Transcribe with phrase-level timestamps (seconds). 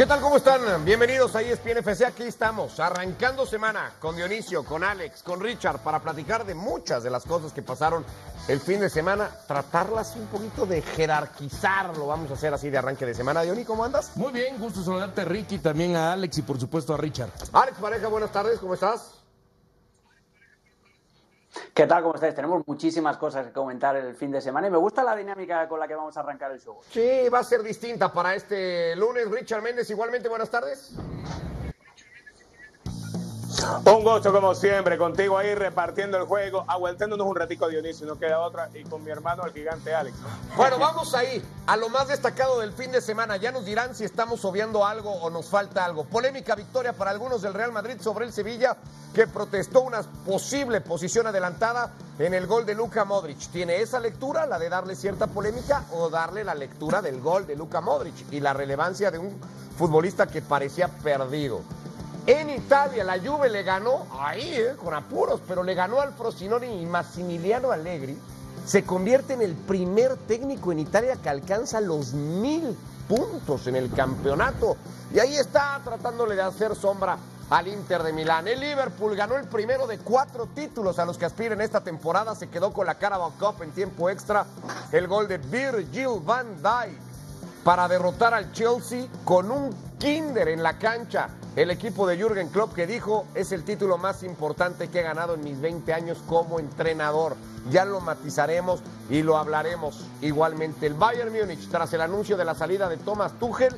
[0.00, 0.22] ¿Qué tal?
[0.22, 0.82] ¿Cómo están?
[0.82, 2.06] Bienvenidos a ESPN FC.
[2.06, 7.10] Aquí estamos, arrancando semana con Dionisio, con Alex, con Richard, para platicar de muchas de
[7.10, 8.02] las cosas que pasaron
[8.48, 12.78] el fin de semana, tratarlas un poquito de jerarquizar, lo vamos a hacer así de
[12.78, 13.42] arranque de semana.
[13.42, 14.16] Diony, ¿cómo andas?
[14.16, 17.28] Muy bien, gusto saludarte Ricky, también a Alex y por supuesto a Richard.
[17.52, 19.19] Alex Pareja, buenas tardes, ¿cómo estás?
[21.74, 22.02] ¿Qué tal?
[22.02, 22.34] ¿Cómo estáis?
[22.34, 25.80] Tenemos muchísimas cosas que comentar el fin de semana y me gusta la dinámica con
[25.80, 26.78] la que vamos a arrancar el show.
[26.88, 29.28] Sí, va a ser distinta para este lunes.
[29.30, 30.92] Richard Méndez, igualmente, buenas tardes.
[33.84, 38.40] Un gusto como siempre, contigo ahí repartiendo el juego, aguantándonos un ratico Dionisio, no queda
[38.40, 40.16] otra, y con mi hermano el gigante Alex.
[40.56, 43.36] Bueno, vamos ahí a lo más destacado del fin de semana.
[43.36, 46.04] Ya nos dirán si estamos obviando algo o nos falta algo.
[46.04, 48.76] Polémica victoria para algunos del Real Madrid sobre el Sevilla,
[49.14, 53.38] que protestó una posible posición adelantada en el gol de Luka Modric.
[53.50, 57.56] ¿Tiene esa lectura, la de darle cierta polémica, o darle la lectura del gol de
[57.56, 59.38] Luka Modric y la relevancia de un
[59.76, 61.60] futbolista que parecía perdido?
[62.26, 66.80] En Italia la Juve le ganó, ahí, eh, con apuros, pero le ganó al Frosinone
[66.80, 68.16] y Massimiliano Allegri
[68.64, 72.76] se convierte en el primer técnico en Italia que alcanza los mil
[73.08, 74.76] puntos en el campeonato.
[75.12, 77.18] Y ahí está tratándole de hacer sombra
[77.50, 78.46] al Inter de Milán.
[78.46, 82.34] El Liverpool ganó el primero de cuatro títulos a los que aspiran esta temporada.
[82.36, 84.46] Se quedó con la Carabao Cup en tiempo extra.
[84.92, 86.96] El gol de Virgil van Dijk
[87.64, 91.28] para derrotar al Chelsea con un kinder en la cancha.
[91.56, 95.34] El equipo de Jürgen Klopp que dijo es el título más importante que he ganado
[95.34, 97.36] en mis 20 años como entrenador.
[97.70, 100.86] Ya lo matizaremos y lo hablaremos igualmente.
[100.86, 103.76] El Bayern Múnich, tras el anuncio de la salida de Thomas Tuchel,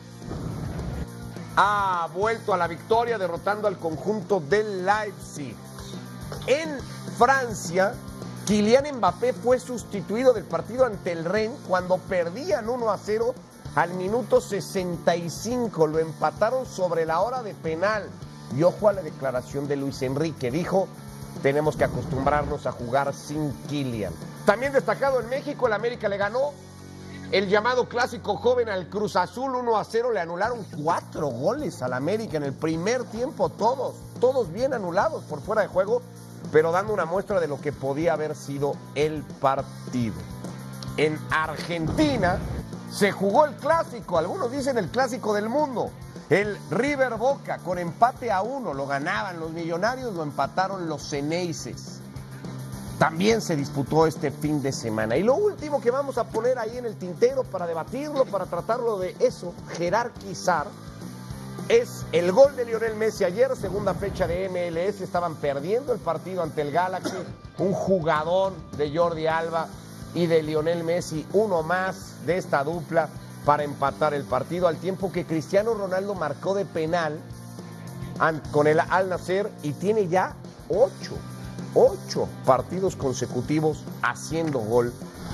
[1.56, 5.56] ha vuelto a la victoria derrotando al conjunto del Leipzig.
[6.46, 6.78] En
[7.16, 7.94] Francia,
[8.46, 13.34] Kylian Mbappé fue sustituido del partido ante el Rennes cuando perdían 1 a 0
[13.74, 15.86] al minuto 65.
[15.86, 18.08] Lo empataron sobre la hora de penal.
[18.56, 20.50] Y ojo a la declaración de Luis Enrique.
[20.50, 20.86] Dijo,
[21.42, 24.12] tenemos que acostumbrarnos a jugar sin Kylian.
[24.44, 26.52] También destacado en México, el América le ganó
[27.30, 30.12] el llamado clásico joven al Cruz Azul 1 a 0.
[30.12, 33.48] Le anularon cuatro goles al América en el primer tiempo.
[33.48, 36.02] Todos, todos bien anulados por fuera de juego,
[36.52, 40.16] pero dando una muestra de lo que podía haber sido el partido.
[40.98, 42.38] En Argentina
[42.92, 45.90] se jugó el clásico, algunos dicen el clásico del mundo.
[46.28, 52.00] El River Boca con empate a uno, lo ganaban los millonarios, lo empataron los Ceneices.
[52.98, 55.16] También se disputó este fin de semana.
[55.16, 58.98] Y lo último que vamos a poner ahí en el tintero para debatirlo, para tratarlo
[58.98, 60.66] de eso, jerarquizar,
[61.68, 66.42] es el gol de Lionel Messi ayer, segunda fecha de MLS, estaban perdiendo el partido
[66.42, 67.16] ante el Galaxy,
[67.58, 69.68] un jugador de Jordi Alba
[70.14, 73.08] y de Lionel Messi, uno más de esta dupla
[73.44, 77.18] para empatar el partido, al tiempo que Cristiano Ronaldo marcó de penal
[78.50, 80.36] con el Al Nacer y tiene ya
[80.68, 81.16] ocho,
[81.74, 84.92] ocho partidos consecutivos haciendo gol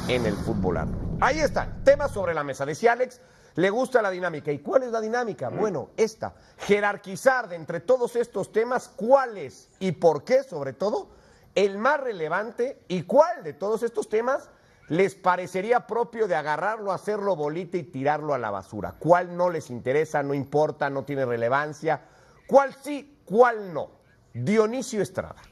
[0.09, 0.79] en el fútbol.
[1.21, 2.65] Ahí están, temas sobre la mesa.
[2.65, 3.21] Decía Alex,
[3.57, 4.53] le gusta la dinámica.
[4.53, 5.51] ¿Y cuál es la dinámica?
[5.51, 11.09] Bueno, esta, jerarquizar de entre todos estos temas cuál es y por qué, sobre todo,
[11.55, 14.49] el más relevante y cuál de todos estos temas
[14.89, 18.95] les parecería propio de agarrarlo, hacerlo bolita y tirarlo a la basura.
[18.99, 22.03] ¿Cuál no les interesa, no importa, no tiene relevancia?
[22.47, 23.91] ¿Cuál sí, cuál no?
[24.33, 25.43] Dionisio Estrada.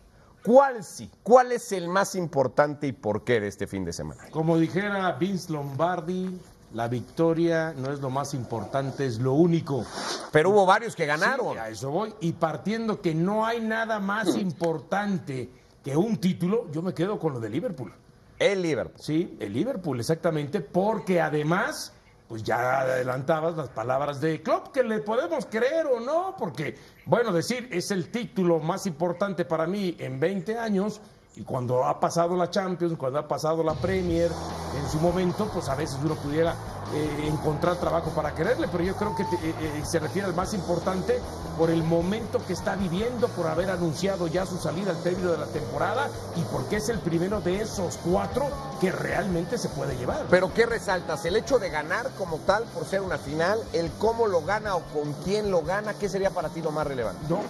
[0.44, 1.10] ¿Cuál sí?
[1.22, 4.22] ¿Cuál es el más importante y por qué de este fin de semana?
[4.30, 6.40] Como dijera Vince Lombardi,
[6.72, 9.84] la victoria no es lo más importante, es lo único.
[10.30, 11.52] Pero hubo varios que ganaron.
[11.52, 12.14] Sí, a eso voy.
[12.20, 15.50] Y partiendo que no hay nada más importante
[15.82, 17.92] que un título, yo me quedo con lo de Liverpool.
[18.38, 19.00] El Liverpool.
[19.00, 21.92] Sí, el Liverpool, exactamente, porque además,
[22.28, 26.76] pues ya adelantabas las palabras de Klopp, que le podemos creer o no, porque,
[27.06, 31.00] bueno, decir, es el título más importante para mí en 20 años,
[31.36, 34.30] y cuando ha pasado la Champions, cuando ha pasado la Premier,
[34.78, 36.54] en su momento, pues a veces uno pudiera
[36.94, 40.34] eh, encontrar trabajo para quererle, pero yo creo que te, eh, eh, se refiere al
[40.34, 41.20] más importante
[41.58, 45.38] por el momento que está viviendo, por haber anunciado ya su salida al término de
[45.38, 48.46] la temporada y porque es el primero de esos cuatro
[48.80, 50.26] que realmente se puede llevar.
[50.30, 51.24] Pero ¿qué resaltas?
[51.24, 53.58] ¿El hecho de ganar como tal por ser una final?
[53.72, 55.94] ¿El cómo lo gana o con quién lo gana?
[55.94, 57.20] ¿Qué sería para ti lo más relevante?
[57.28, 57.40] No,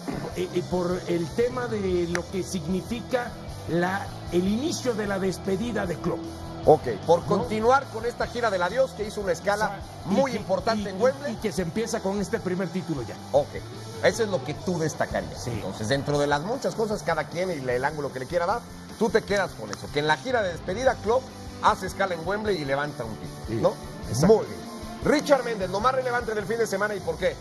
[0.71, 3.32] por el tema de lo que significa
[3.69, 6.21] la, el inicio de la despedida de Klopp.
[6.69, 10.33] Ok, por continuar con esta gira del adiós que hizo una escala O sea, muy
[10.33, 11.35] y importante y- en Wembley.
[11.35, 13.15] Y que se empieza con este primer título ya.
[13.33, 13.49] Ok,
[14.03, 15.45] eso es lo que tú destacarías.
[15.45, 15.51] Sí.
[15.53, 18.61] Entonces, dentro de las muchas cosas, cada quien y el ángulo que le quiera dar,
[18.99, 19.87] tú te quedas con eso.
[19.93, 21.23] Que en la gira de despedida, Klopp
[21.63, 23.47] hace escala en Wembley y levanta un título.
[23.47, 23.75] Sí, ¿No?
[24.11, 24.37] exacto.
[24.39, 24.61] Muy bien.
[25.05, 27.37] Richard Méndez, lo más relevante del fin de semana y por qué.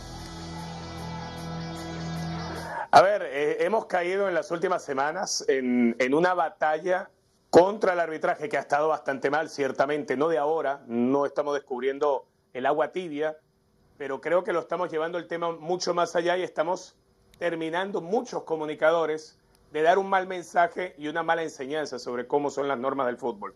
[2.92, 7.10] A ver, eh, hemos caído en las últimas semanas en, en una batalla
[7.56, 12.26] contra el arbitraje que ha estado bastante mal, ciertamente, no de ahora, no estamos descubriendo
[12.52, 13.38] el agua tibia,
[13.98, 16.98] pero creo que lo estamos llevando el tema mucho más allá y estamos
[17.40, 19.40] terminando muchos comunicadores
[19.72, 23.16] de dar un mal mensaje y una mala enseñanza sobre cómo son las normas del
[23.16, 23.56] fútbol.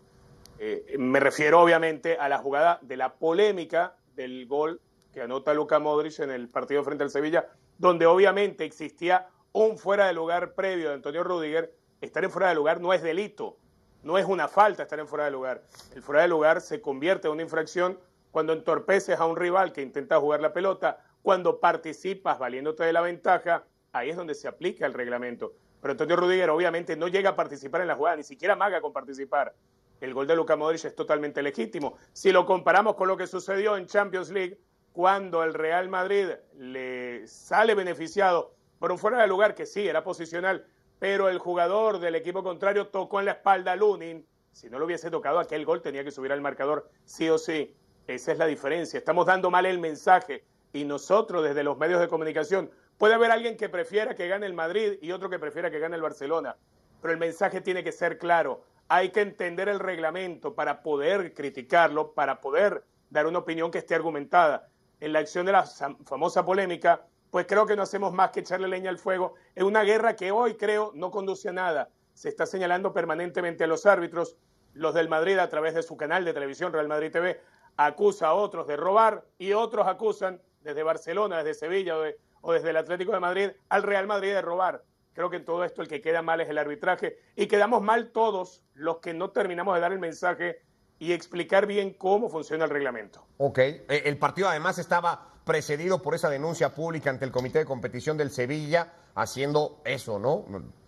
[0.58, 4.80] Eh, me refiero obviamente a la jugada de la polémica del gol
[5.12, 10.06] que anota Luka Modric en el partido frente al Sevilla, donde obviamente existía un fuera
[10.06, 11.74] de lugar previo de Antonio Rudiger.
[12.00, 13.58] Estar en fuera de lugar no es delito,
[14.02, 15.62] no es una falta estar en fuera de lugar.
[15.94, 17.98] El fuera de lugar se convierte en una infracción
[18.30, 23.00] cuando entorpeces a un rival que intenta jugar la pelota, cuando participas valiéndote de la
[23.00, 25.52] ventaja, ahí es donde se aplica el reglamento.
[25.80, 28.92] Pero Antonio Rudiger obviamente no llega a participar en la jugada, ni siquiera maga con
[28.92, 29.54] participar.
[30.00, 31.96] El gol de Luka Modric es totalmente legítimo.
[32.12, 34.58] Si lo comparamos con lo que sucedió en Champions League,
[34.92, 40.02] cuando el Real Madrid le sale beneficiado por un fuera de lugar que sí era
[40.02, 40.66] posicional,
[41.00, 44.24] pero el jugador del equipo contrario tocó en la espalda a Lunin.
[44.52, 47.74] Si no lo hubiese tocado, aquel gol tenía que subir al marcador sí o sí.
[48.06, 48.98] Esa es la diferencia.
[48.98, 53.56] Estamos dando mal el mensaje y nosotros desde los medios de comunicación puede haber alguien
[53.56, 56.56] que prefiera que gane el Madrid y otro que prefiera que gane el Barcelona,
[57.00, 58.62] pero el mensaje tiene que ser claro.
[58.88, 63.94] Hay que entender el reglamento para poder criticarlo, para poder dar una opinión que esté
[63.94, 64.68] argumentada.
[65.00, 65.64] En la acción de la
[66.04, 69.82] famosa polémica, pues creo que no hacemos más que echarle leña al fuego en una
[69.82, 71.88] guerra que hoy creo no conduce a nada.
[72.14, 74.36] Se está señalando permanentemente a los árbitros,
[74.74, 77.40] los del Madrid a través de su canal de televisión Real Madrid TV,
[77.76, 81.94] acusa a otros de robar y otros acusan desde Barcelona, desde Sevilla
[82.42, 84.82] o, desde el Atlético de Madrid al Real Madrid de robar.
[85.12, 88.10] Creo que en todo esto el que queda mal es el arbitraje y quedamos mal
[88.10, 90.62] todos los que no terminamos de dar el mensaje
[90.98, 93.26] y explicar bien cómo funciona el reglamento.
[93.38, 97.64] Ok, e, el partido además estaba precedido por esa denuncia pública ante el Comité de
[97.64, 100.44] Competición del Sevilla, haciendo eso, ¿no?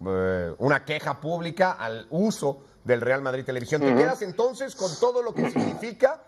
[0.08, 3.80] Eh, una queja pública al uso del Real Madrid Televisión.
[3.80, 6.22] ¿Te quedas entonces con todo lo que significa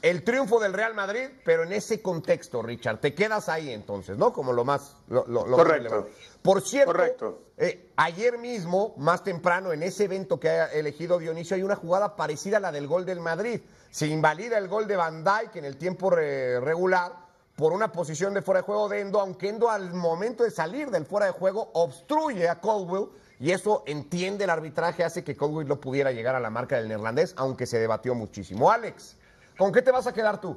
[0.00, 4.32] el triunfo del Real Madrid, pero en ese contexto, Richard, te quedas ahí entonces, ¿no?
[4.32, 6.08] Como lo más, lo, Correcto.
[6.40, 11.62] Por cierto, eh, ayer mismo, más temprano, en ese evento que ha elegido Dionisio, hay
[11.62, 13.60] una jugada parecida a la del gol del Madrid.
[13.90, 17.27] Se invalida el gol de Van Dijk en el tiempo regular
[17.58, 20.92] por una posición de fuera de juego de Endo, aunque Endo al momento de salir
[20.92, 23.08] del fuera de juego obstruye a Colwell
[23.40, 26.86] y eso entiende el arbitraje, hace que Colwell no pudiera llegar a la marca del
[26.86, 28.70] neerlandés, aunque se debatió muchísimo.
[28.70, 29.16] Alex.
[29.58, 30.56] ¿Con qué te vas a quedar tú?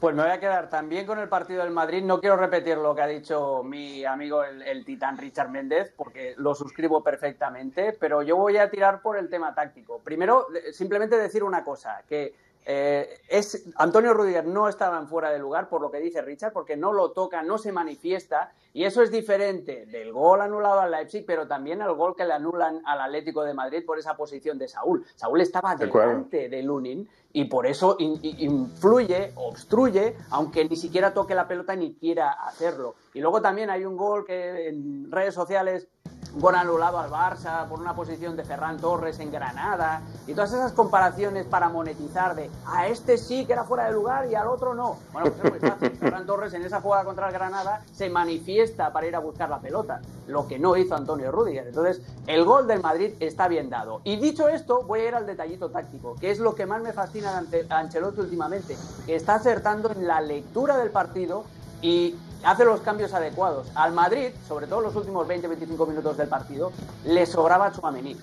[0.00, 2.02] Pues me voy a quedar también con el partido del Madrid.
[2.02, 6.54] No quiero repetir lo que ha dicho mi amigo el, titán Richard Méndez, porque lo
[6.54, 9.98] suscribo perfectamente, pero yo voy a tirar por el tema táctico.
[9.98, 12.34] Primero, simplemente decir una cosa, que
[12.66, 16.52] eh, es, Antonio Rudiger no estaba en fuera de lugar, por lo que dice Richard,
[16.52, 20.90] porque no lo toca, no se manifiesta, y eso es diferente del gol anulado al
[20.90, 24.58] Leipzig, pero también al gol que le anulan al Atlético de Madrid por esa posición
[24.58, 25.04] de Saúl.
[25.16, 31.48] Saúl estaba delante de Lunin y por eso influye, obstruye, aunque ni siquiera toque la
[31.48, 32.94] pelota ni quiera hacerlo.
[33.14, 35.88] Y luego también hay un gol que en redes sociales
[36.34, 40.72] gol anulado al Barça por una posición de Ferran Torres en Granada y todas esas
[40.72, 44.74] comparaciones para monetizar de a este sí que era fuera de lugar y al otro
[44.74, 44.98] no.
[45.12, 45.90] Bueno, pues es muy fácil.
[46.00, 49.60] Ferran Torres en esa jugada contra el Granada se manifiesta para ir a buscar la
[49.60, 51.66] pelota, lo que no hizo Antonio Rudiger.
[51.66, 54.00] Entonces, el gol del Madrid está bien dado.
[54.04, 56.92] Y dicho esto, voy a ir al detallito táctico, que es lo que más me
[56.92, 58.76] fascina de Ancelotti últimamente,
[59.06, 61.44] que está acertando en la lectura del partido
[61.82, 63.70] y hace los cambios adecuados.
[63.74, 66.72] Al Madrid, sobre todo en los últimos 20-25 minutos del partido,
[67.04, 68.16] le sobraba Chuamení.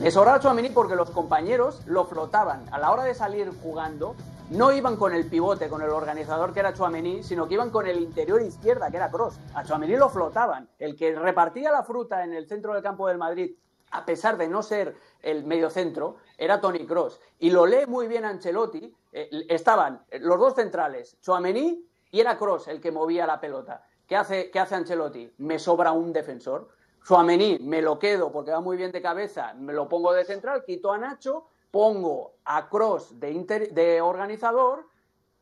[0.00, 2.64] Le sobraba Chuamení porque los compañeros lo flotaban.
[2.72, 4.14] A la hora de salir jugando,
[4.50, 7.86] no iban con el pivote, con el organizador que era Chuamení, sino que iban con
[7.86, 9.38] el interior izquierda, que era Cross.
[9.54, 10.68] A Chuamení lo flotaban.
[10.78, 13.52] El que repartía la fruta en el centro del campo del Madrid,
[13.90, 17.20] a pesar de no ser el medio centro, era Tony Cross.
[17.38, 18.94] Y lo lee muy bien Ancelotti.
[19.12, 23.84] Eh, estaban los dos centrales, Chuamení y era Cross el que movía la pelota.
[24.06, 25.32] ¿Qué hace, qué hace Ancelotti?
[25.38, 26.68] Me sobra un defensor.
[27.02, 30.62] Suamení me lo quedo porque va muy bien de cabeza, me lo pongo de central,
[30.64, 34.86] quito a Nacho, pongo a Cross de, de organizador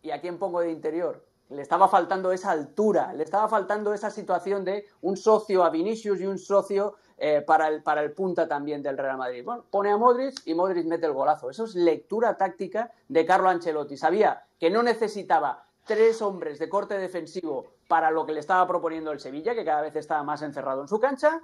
[0.00, 1.26] y a quién pongo de interior.
[1.50, 6.20] Le estaba faltando esa altura, le estaba faltando esa situación de un socio a Vinicius
[6.20, 9.44] y un socio eh, para, el, para el punta también del Real Madrid.
[9.44, 11.50] Bueno, pone a Modric y Modric mete el golazo.
[11.50, 13.96] Eso es lectura táctica de Carlo Ancelotti.
[13.96, 19.12] Sabía que no necesitaba tres hombres de corte defensivo para lo que le estaba proponiendo
[19.12, 21.40] el Sevilla, que cada vez estaba más encerrado en su cancha,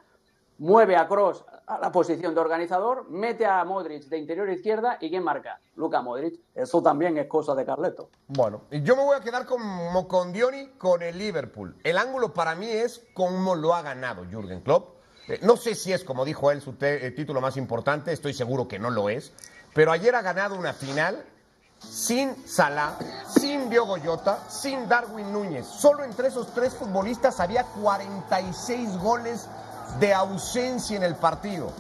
[0.59, 5.11] mueve a Cross a la posición de organizador, mete a Modric de interior izquierda y
[5.11, 5.61] ¿quién marca?
[5.75, 6.41] Luca Modric.
[6.55, 8.09] Eso también es cosa de Carleto.
[8.29, 11.77] Bueno, yo me voy a quedar como con Dioni con el Liverpool.
[11.83, 14.97] El ángulo para mí es cómo lo ha ganado Jürgen Klopp.
[15.29, 18.69] Eh, no sé si es, como dijo él, su eh, título más importante, estoy seguro
[18.69, 19.33] que no lo es,
[19.75, 21.25] pero ayer ha ganado una final
[21.79, 22.97] sin Salah,
[23.29, 25.67] sin Diogo Jota, sin Darwin Núñez.
[25.67, 29.47] Solo entre esos tres futbolistas había 46 goles
[30.01, 31.71] de ausencia en el partido.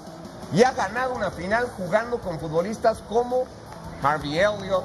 [0.52, 3.44] Y ha ganado una final jugando con futbolistas como
[4.02, 4.84] Harvey Elliott,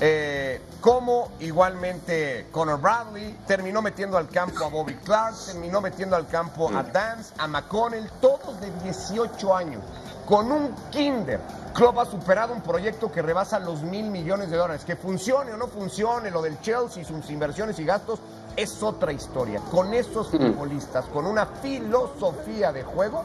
[0.00, 6.26] eh, como igualmente Conor Bradley, terminó metiendo al campo a Bobby Clark, terminó metiendo al
[6.26, 9.82] campo a Dance, a McConnell, todos de 18 años,
[10.26, 11.40] con un kinder
[11.74, 14.84] Klopp ha superado un proyecto que rebasa los mil millones de dólares.
[14.84, 18.20] Que funcione o no funcione, lo del Chelsea, sus inversiones y gastos,
[18.56, 19.60] es otra historia.
[19.70, 23.24] Con esos futbolistas, con una filosofía de juego,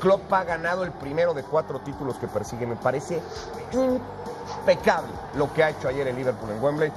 [0.00, 2.66] Klopp ha ganado el primero de cuatro títulos que persigue.
[2.66, 3.22] Me parece
[3.72, 6.92] impecable lo que ha hecho ayer el Liverpool en Wembley.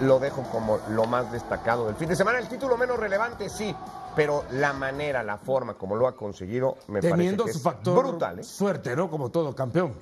[0.00, 2.38] Lo dejo como lo más destacado del fin de semana.
[2.38, 3.74] El título menos relevante, sí,
[4.14, 8.38] pero la manera, la forma como lo ha conseguido, me Teniendo parece su factor brutal.
[8.38, 8.44] ¿eh?
[8.44, 9.10] Suerte, ¿no?
[9.10, 9.94] Como todo campeón.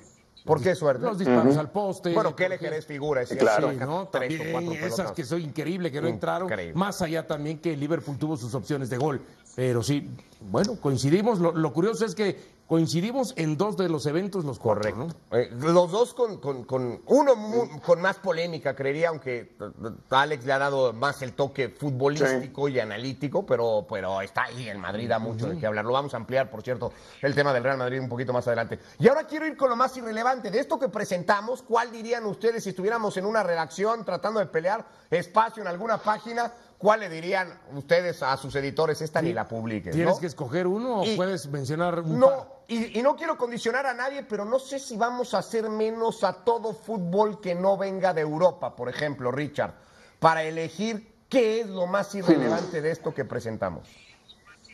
[0.45, 1.03] ¿Por qué suerte?
[1.03, 2.13] Los disparos al poste.
[2.13, 3.23] Bueno, ¿qué le querés figura?
[3.23, 4.07] Es Claro, sí, ¿no?
[4.11, 6.47] tres o También cuatro esas que son increíbles, que no entraron.
[6.47, 6.75] Increíble.
[6.75, 9.21] Más allá también que Liverpool tuvo sus opciones de gol.
[9.55, 10.07] Pero sí,
[10.41, 11.39] bueno, coincidimos.
[11.39, 15.15] Lo, lo curioso es que coincidimos en dos de los eventos, los cuatro, Correcto.
[15.31, 15.37] ¿no?
[15.37, 19.71] Eh, los dos con, con- con- uno mu- con más polémica, creería, aunque eh,
[20.09, 24.67] Alex le ha dado más el toque futbolístico y analítico, pero, pero está ahí.
[24.67, 25.85] El Madrid da mucho de qué hablar.
[25.85, 26.91] Lo vamos a ampliar, por cierto,
[27.21, 28.79] el tema del Real Madrid un poquito más adelante.
[28.99, 30.49] Y ahora quiero ir con lo más irrelevante.
[30.49, 34.85] De esto que presentamos, ¿cuál dirían ustedes si estuviéramos en una redacción tratando de pelear
[35.11, 36.51] espacio en alguna página?
[36.77, 39.01] ¿Cuál le dirían ustedes a sus editores?
[39.01, 39.95] Esta ni la publiques.
[39.95, 40.19] ¿Tienes ¿no?
[40.19, 42.54] que escoger uno o Y- puedes mencionar un par?
[42.67, 46.23] Y, y no quiero condicionar a nadie, pero no sé si vamos a hacer menos
[46.23, 49.73] a todo fútbol que no venga de Europa, por ejemplo, Richard,
[50.19, 53.87] para elegir qué es lo más irrelevante de esto que presentamos.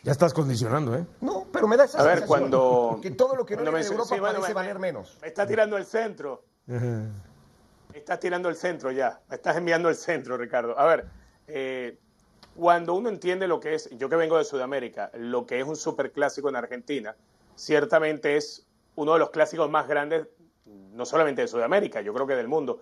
[0.03, 1.05] Ya estás condicionando, ¿eh?
[1.19, 2.97] No, pero me da esa A ver, cuando.
[3.01, 5.17] que todo lo que no viene de me- Europa sí, bueno, parece me- valer menos.
[5.21, 6.43] Me estás tirando el centro.
[6.65, 9.19] Me estás tirando el centro ya.
[9.27, 10.79] Me estás enviando el centro, Ricardo.
[10.79, 11.05] A ver,
[11.47, 11.99] eh,
[12.55, 15.75] cuando uno entiende lo que es, yo que vengo de Sudamérica, lo que es un
[15.75, 17.15] superclásico en Argentina,
[17.61, 18.65] ciertamente es
[18.95, 20.27] uno de los clásicos más grandes,
[20.65, 22.81] no solamente de Sudamérica, yo creo que del mundo.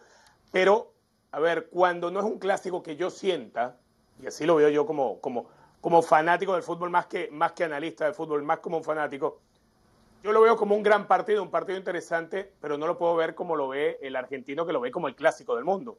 [0.52, 0.94] Pero,
[1.32, 3.78] a ver, cuando no es un clásico que yo sienta,
[4.22, 5.50] y así lo veo yo como, como,
[5.82, 9.42] como fanático del fútbol, más que, más que analista del fútbol, más como un fanático,
[10.24, 13.36] yo lo veo como un gran partido, un partido interesante, pero no lo puedo ver
[13.36, 15.98] como lo ve el argentino, que lo ve como el clásico del mundo.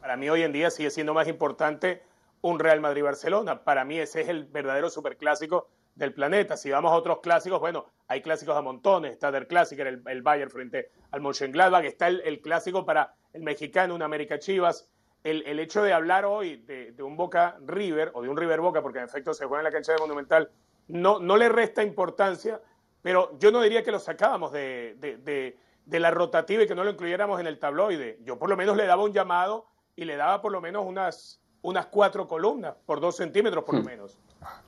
[0.00, 2.02] Para mí hoy en día sigue siendo más importante
[2.42, 3.64] un Real Madrid-Barcelona.
[3.64, 6.56] Para mí ese es el verdadero superclásico del planeta.
[6.56, 9.12] Si vamos a otros clásicos, bueno, hay clásicos a montones.
[9.12, 11.84] Está Der Clásico, el, el Bayern frente al Mönchengladbach.
[11.84, 14.88] Está el, el clásico para el mexicano, un América Chivas.
[15.22, 18.60] El, el hecho de hablar hoy de, de un Boca River o de un River
[18.60, 20.50] Boca, porque en efecto se juega en la cancha de Monumental,
[20.88, 22.60] no, no le resta importancia,
[23.00, 26.74] pero yo no diría que lo sacábamos de, de- de- de la rotativa y que
[26.74, 28.18] no lo incluyéramos en el tabloide.
[28.22, 31.40] Yo por lo menos le daba un llamado y le daba por lo menos unas,
[31.64, 34.18] unas cuatro columnas por dos centímetros por lo menos.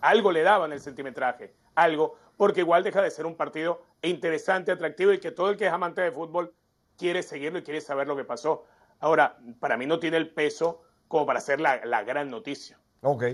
[0.01, 4.73] Algo le daba en el centimetraje, algo, porque igual deja de ser un partido interesante,
[4.73, 6.55] atractivo y que todo el que es amante de fútbol
[6.97, 8.65] quiere seguirlo y quiere saber lo que pasó.
[9.01, 12.79] Ahora, para mí no tiene el peso como para ser la, la gran noticia.
[13.03, 13.25] Ok.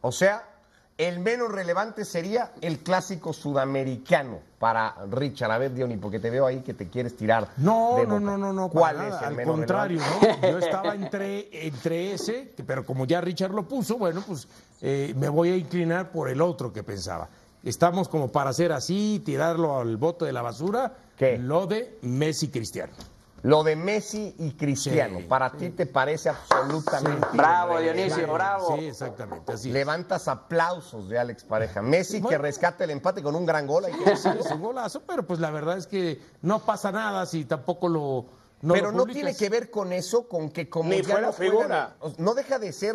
[0.00, 0.51] O sea,
[0.98, 5.50] el menos relevante sería el clásico sudamericano para Richard.
[5.50, 7.48] A ver, Diony, porque te veo ahí que te quieres tirar.
[7.56, 8.68] No, de no, no, no, no.
[8.68, 10.46] ¿Cuál es el Al menos contrario, relevante?
[10.46, 10.52] ¿no?
[10.52, 14.46] Yo estaba entre, entre ese, pero como ya Richard lo puso, bueno, pues
[14.80, 17.28] eh, me voy a inclinar por el otro que pensaba.
[17.64, 20.94] Estamos como para hacer así, tirarlo al bote de la basura.
[21.16, 21.38] ¿Qué?
[21.38, 22.92] Lo de Messi Cristiano.
[23.44, 27.26] Lo de Messi y Cristiano, Sí, para ti te parece absolutamente.
[27.32, 28.04] Bravo, irrelevante.
[28.04, 28.76] Dionisio, bravo.
[28.78, 29.72] Sí, exactamente, así.
[29.72, 31.82] Levantas aplausos de Alex Pareja.
[31.82, 33.86] Messi que rescata el empate con un gran gol.
[34.16, 37.88] Sí, es un golazo, pero pues la verdad es que no pasa nada si tampoco
[37.88, 38.26] lo.
[38.60, 41.20] No Pero lo no tiene que ver con eso, con que como Ni ya fue
[41.20, 41.96] la no juegan- figura.
[42.18, 42.94] no deja de ser,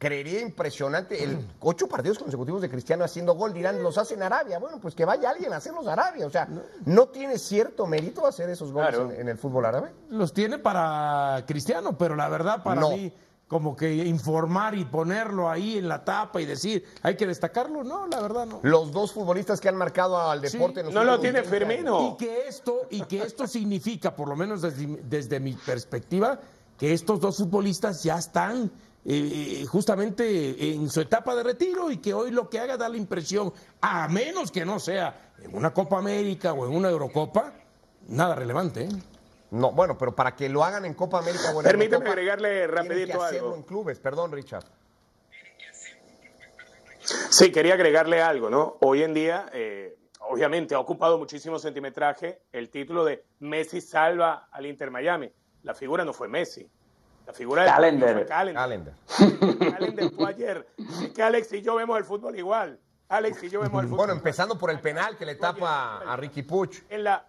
[0.00, 4.58] creería impresionante, el ocho partidos consecutivos de Cristiano haciendo gol, dirán, los hace en Arabia.
[4.58, 6.26] Bueno, pues que vaya alguien a hacerlos Arabia.
[6.26, 6.48] O sea,
[6.86, 9.12] ¿no tiene cierto mérito hacer esos goles Claro.
[9.12, 9.90] en, en el fútbol árabe?
[10.08, 12.90] Los tiene para Cristiano, pero la verdad para No.
[12.92, 13.12] mí,
[13.46, 18.06] como que informar y ponerlo ahí en la tapa y decir, hay que destacarlo, no,
[18.06, 18.60] la verdad no.
[18.62, 20.56] Los dos futbolistas que han marcado al Sí.
[20.56, 21.68] deporte en los No lo últimos tiene 20 años.
[21.74, 22.08] Firmino.
[22.12, 26.40] Y que esto, y que esto significa, por lo menos desde, desde mi perspectiva,
[26.78, 28.70] que estos dos futbolistas ya están
[29.04, 32.96] eh, justamente en su etapa de retiro y que hoy lo que haga da la
[32.96, 37.52] impresión, a menos que no sea en una Copa América o en una Eurocopa,
[38.08, 38.84] nada relevante.
[38.84, 38.88] ¿eh?
[39.52, 42.66] No, bueno, pero para que lo hagan en Copa América o en Permíteme Eurocopa, agregarle
[42.66, 43.56] rapidito que hacerlo algo.
[43.56, 43.98] en clubes.
[43.98, 44.64] Perdón, Richard.
[47.30, 48.76] Sí, quería agregarle algo, ¿no?
[48.80, 54.66] Hoy en día, eh, obviamente, ha ocupado muchísimo centimetraje el título de Messi salva al
[54.66, 55.32] Inter Miami.
[55.62, 56.68] La figura no fue Messi.
[57.30, 58.12] La figura del Calendar.
[58.14, 58.62] fue Calendar.
[58.64, 58.94] Calendar.
[59.72, 60.66] Calendar fue ayer.
[61.02, 62.80] Es que Alex y yo vemos el fútbol igual.
[63.08, 66.16] Alex y yo vemos el fútbol Bueno, empezando por el penal que le tapa a
[66.16, 66.82] Ricky Puch.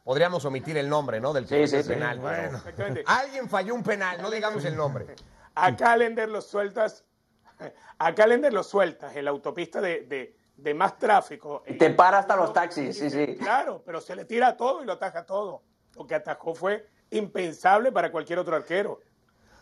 [0.04, 1.34] Podríamos omitir el nombre, ¿no?
[1.34, 1.90] Del que Sí, sí, sí.
[1.90, 2.18] penal.
[2.20, 2.58] Bueno.
[2.58, 3.04] exactamente.
[3.06, 5.06] Alguien falló un penal, no digamos el nombre.
[5.54, 7.06] A Calendar lo sueltas,
[8.00, 11.64] a Calendar lo sueltas en la autopista de, de- de más tráfico.
[11.78, 13.36] Te para hasta los taxis, sí, sí.
[13.38, 15.62] Claro, pero se le tira todo y lo ataja todo.
[15.96, 19.00] Lo que atajó fue impensable para cualquier otro arquero.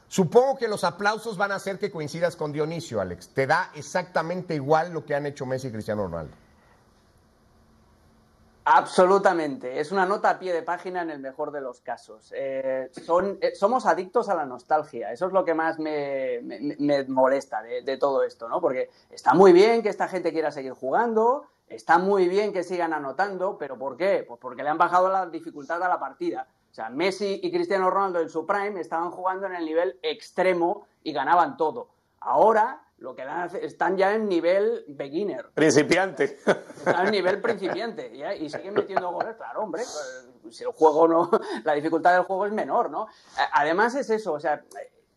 [0.10, 3.30] Supongo que los aplausos van a hacer que coincidas con Dionisio, Alex.
[3.30, 6.36] Te da exactamente igual lo que han hecho Messi y Cristiano Ronaldo.
[8.66, 9.80] Absolutamente.
[9.80, 12.32] Es una nota a pie de página en el mejor de los casos.
[12.36, 15.12] Eh, son, eh, somos adictos a la nostalgia.
[15.12, 18.62] Eso es lo que más me, me- molesta de, de todo esto, ¿no?
[18.62, 22.94] Porque está muy bien que esta gente quiera seguir jugando, está muy bien que sigan
[22.94, 24.24] anotando, pero ¿por qué?
[24.28, 26.46] Pues porque le han bajado la dificultad a la partida.
[26.72, 30.86] O sea, Messi y Cristiano Ronaldo en su prime estaban jugando en el nivel extremo
[31.04, 31.90] y ganaban todo.
[32.20, 35.50] Ahora lo que dan- están ya en nivel beginner.
[35.54, 36.38] Principiante.
[36.46, 38.36] Está en nivel principiante ¿ya?
[38.36, 39.82] y siguen metiendo goles, claro, hombre.
[39.84, 41.30] pues, Si el juego no,
[41.64, 43.08] la dificultad del juego es menor, ¿no?
[43.54, 44.64] Además es eso, o sea,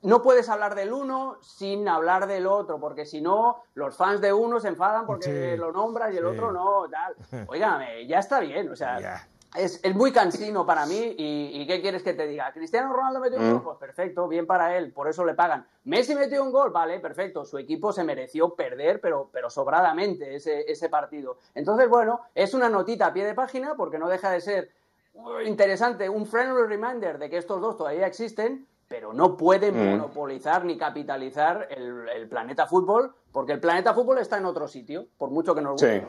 [0.03, 4.33] no puedes hablar del uno sin hablar del otro, porque si no, los fans de
[4.33, 6.31] uno se enfadan porque Sí, lo nombras y el sí.
[6.31, 7.47] otro no, tal.
[7.49, 9.29] Óigame, ya está bien, o sea, Ya.
[9.55, 12.53] Es, es muy cansino para mí y, y ¿qué quieres que te diga?
[12.53, 13.63] ¿Cristiano Ronaldo metió un gol?
[13.63, 15.67] Pues perfecto, bien para él, por eso le pagan.
[15.85, 16.71] ¿Messi metió un gol?
[16.71, 21.39] Vale, perfecto, su equipo se mereció perder, pero, pero sobradamente ese, ese partido.
[21.55, 24.71] Entonces, bueno, es una notita a pie de página porque no deja de ser
[25.15, 30.67] uh, interesante, un friendly reminder de que estos dos todavía existen, pero no pueden monopolizar
[30.67, 35.31] ni capitalizar el, el planeta fútbol, porque el planeta fútbol está en otro sitio, por
[35.31, 36.01] mucho que nos guste.
[36.01, 36.07] Sí.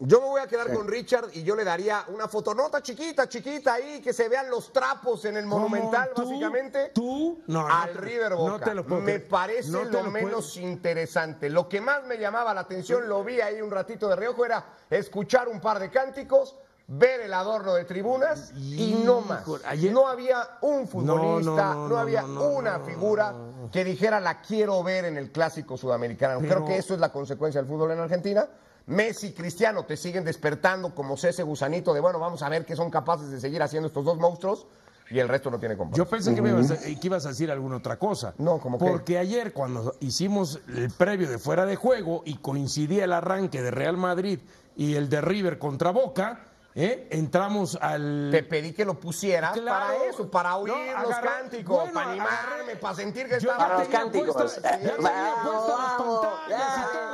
[0.00, 3.74] Yo me voy a quedar con Richard y yo le daría una fotonota chiquita, chiquita
[3.74, 6.90] ahí, que se vean los trapos en el Monumental, Tú, básicamente.
[6.94, 8.50] Tú, no, no al te- River Boca.
[8.52, 11.50] No te lo puedo me parece No lo lo menos interesante.
[11.50, 14.64] Lo que más me llamaba la atención, lo vi ahí un ratito de reojo, era
[14.88, 16.54] escuchar un par de cánticos,
[16.86, 19.42] ver el adorno de tribunas y no más.
[19.66, 23.34] Ayer- No había un futbolista, no, no, no, había no, no, una no, figura
[23.72, 26.38] que dijera la quiero ver en el clásico sudamericano.
[26.40, 28.48] Pero- Creo que eso es la consecuencia del fútbol en Argentina.
[28.88, 32.90] Messi, Cristiano, te siguen despertando como ese gusanito de, bueno, vamos a ver qué son
[32.90, 34.66] capaces de seguir haciendo estos dos monstruos
[35.10, 36.06] y el resto no tiene comparación.
[36.06, 38.34] Yo pensé que, me ibas a, que ibas a decir alguna otra cosa.
[38.38, 38.86] No, ¿cómo qué?
[38.86, 43.70] Porque ayer cuando hicimos el previo de fuera de juego y coincidía el arranque de
[43.70, 44.40] Real Madrid
[44.74, 47.08] y el de River contra Boca, ¿eh?
[47.10, 48.28] entramos al...
[48.30, 49.86] Te pedí que lo pusieras Claro.
[49.94, 53.58] para eso, para No, oír los cánticos, bueno, para animarme, para sentir que estaba...
[53.58, 54.34] Para los cánticos.
[54.36, 56.90] puestas- ya tenía Vamos, puestas las vamos, pantallas y ya.
[56.92, 57.08] todo.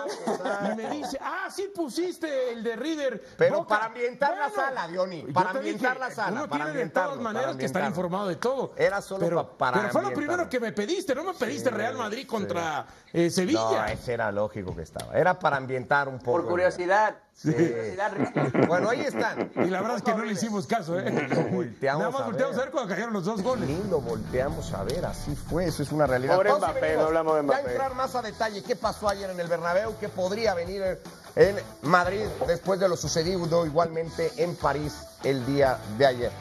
[0.72, 3.24] Y me dice, ah, sí pusiste el de River.
[3.38, 3.68] Pero Boca".
[3.68, 7.16] para ambientar la sala, Diony, para ambientar dije, la sala, Uno para tiene de todas
[7.18, 8.72] maneras que estar informado de todo.
[8.76, 11.70] Era solo pero, pa- para Pero fue lo primero que me pediste, no me pediste
[11.70, 13.60] Real Madrid contra eh, Sevilla.
[13.60, 15.14] No, ese era lógico que estaba.
[15.14, 16.32] Era para ambientar un poco.
[16.32, 18.66] Por curiosidad, por curiosidad, Ricky.
[18.66, 19.50] Bueno, ahí están.
[19.56, 21.04] Y la verdad es que no le hicimos caso, ¿eh?
[21.52, 22.66] Volteamos Nada más a volteamos a ver.
[22.66, 23.68] ver cuando cayeron los dos goles.
[23.68, 26.36] Ni lo volteamos a ver, así fue, eso es una realidad.
[26.36, 27.00] Pobre y Mbappé, venimos.
[27.02, 27.70] no hablamos de Ya Mbappé.
[27.72, 30.98] entrar más a detalle qué pasó ayer en el Bernabéu, qué podría venir
[31.36, 34.94] en Madrid después de lo sucedido igualmente en París
[35.24, 36.32] el día de ayer.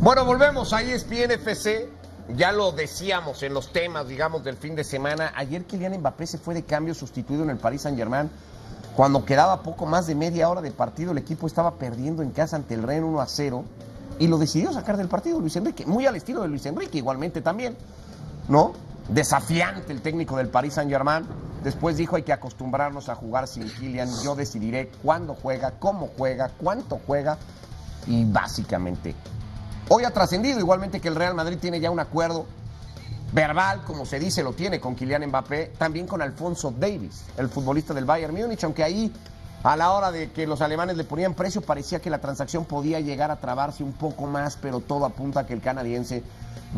[0.00, 1.88] Bueno, volvemos a ESPN FC.
[2.36, 5.32] Ya lo decíamos en los temas, digamos, del fin de semana.
[5.34, 8.30] Ayer Kylian Mbappé se fue de cambio sustituido en el Paris Saint-Germain.
[8.98, 12.56] Cuando quedaba poco más de media hora de partido, el equipo estaba perdiendo en casa
[12.56, 13.64] ante el Rennes 1 a 0
[14.18, 17.40] y lo decidió sacar del partido Luis Enrique, muy al estilo de Luis Enrique, igualmente
[17.40, 17.76] también,
[18.48, 18.72] ¿no?
[19.08, 21.24] Desafiante el técnico del Paris Saint-Germain.
[21.62, 24.08] Después dijo hay que acostumbrarnos a jugar sin Kylian.
[24.24, 27.38] Yo decidiré cuándo juega, cómo juega, cuánto juega
[28.08, 29.14] y básicamente.
[29.90, 32.46] Hoy ha trascendido igualmente que el Real Madrid tiene ya un acuerdo
[33.32, 37.94] verbal, como se dice, lo tiene con Kylian Mbappé, también con Alfonso Davis, el futbolista
[37.94, 39.12] del Bayern Múnich, aunque ahí
[39.62, 43.00] a la hora de que los alemanes le ponían precio parecía que la transacción podía
[43.00, 46.22] llegar a trabarse un poco más, pero todo apunta a que el canadiense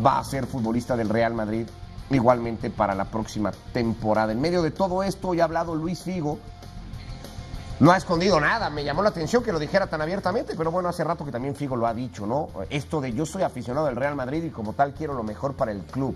[0.03, 1.67] va a ser futbolista del Real Madrid
[2.09, 4.31] igualmente para la próxima temporada.
[4.31, 6.39] En medio de todo esto, hoy ha hablado Luis Figo,
[7.79, 10.89] no ha escondido nada, me llamó la atención que lo dijera tan abiertamente, pero bueno,
[10.89, 12.49] hace rato que también Figo lo ha dicho, ¿no?
[12.69, 15.71] Esto de yo soy aficionado del Real Madrid y como tal quiero lo mejor para
[15.71, 16.15] el club.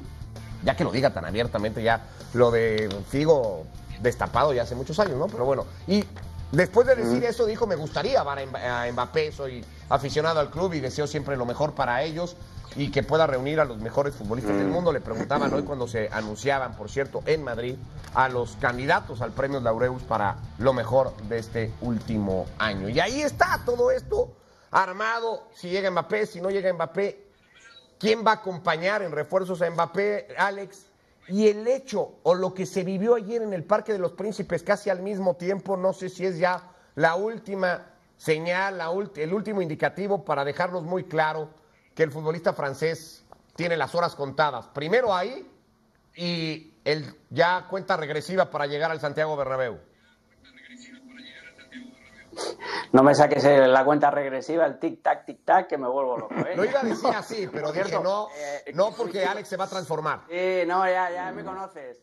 [0.66, 3.66] Ya que lo diga tan abiertamente, ya lo de Figo
[4.02, 5.28] destapado ya hace muchos años, ¿no?
[5.28, 6.04] Pero bueno, y
[6.52, 11.08] después de decir eso dijo, me gustaría a Mbappé, soy aficionado al club y deseo
[11.08, 12.36] siempre lo mejor para ellos
[12.76, 14.92] y que pueda reunir a los mejores futbolistas del mundo.
[14.92, 17.76] Le preguntaban hoy cuando se anunciaban, por cierto, en Madrid,
[18.14, 22.90] a los candidatos al premio Laureus para lo mejor de este último año.
[22.90, 24.34] Y ahí está todo esto
[24.72, 27.25] armado, si llega Mbappé, si no llega Mbappé,
[28.00, 30.88] ¿quién va a acompañar en refuerzos a Mbappé, Alex?
[31.28, 34.62] Y el hecho o lo que se vivió ayer en el Parque de los Príncipes
[34.64, 38.82] casi al mismo tiempo, no sé si es ya la última señal,
[39.16, 41.50] el último indicativo para dejarnos muy claro
[41.96, 43.24] que el futbolista francés
[43.56, 44.68] tiene las horas contadas.
[44.68, 45.50] Primero ahí
[46.16, 49.80] y el ya cuenta regresiva para llegar al Santiago Bernabéu.
[52.92, 56.36] No me saques la cuenta regresiva, el tic-tac, tic-tac, que me vuelvo loco.
[56.36, 56.56] ¿eh?
[56.56, 59.70] Lo iba a decir así, pero dije no, eh, no porque Alex se va a
[59.70, 60.22] transformar.
[60.30, 62.02] Sí, no, ya, ya me conoces.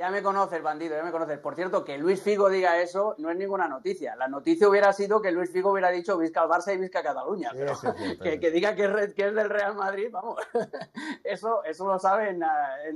[0.00, 1.38] Ya me conoces, bandido, ya me conoces.
[1.40, 4.16] Por cierto, que Luis Figo diga eso no es ninguna noticia.
[4.16, 7.50] La noticia hubiera sido que Luis Figo hubiera dicho Vizca al Barça y Vizca Cataluña.
[8.22, 10.40] que, diga que es, que es, del Real Madrid, vamos.
[11.22, 12.42] eso, eso lo saben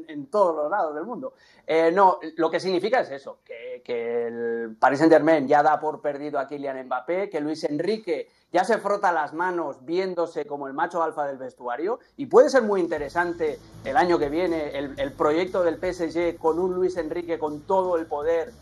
[0.09, 1.35] en, todos los lados del mundo.
[1.67, 6.01] Eh, no, lo que significa es eso, que, que el Paris Saint-Germain ya da por
[6.01, 10.75] perdido a Kylian Mbappé, que Luis Enrique ya se frota las manos viéndose como el
[10.75, 15.65] macho alfa del vestuario y puede ser muy interesante el año que viene el, proyecto
[15.65, 18.53] del PSG con un Luis Enrique con todo el poder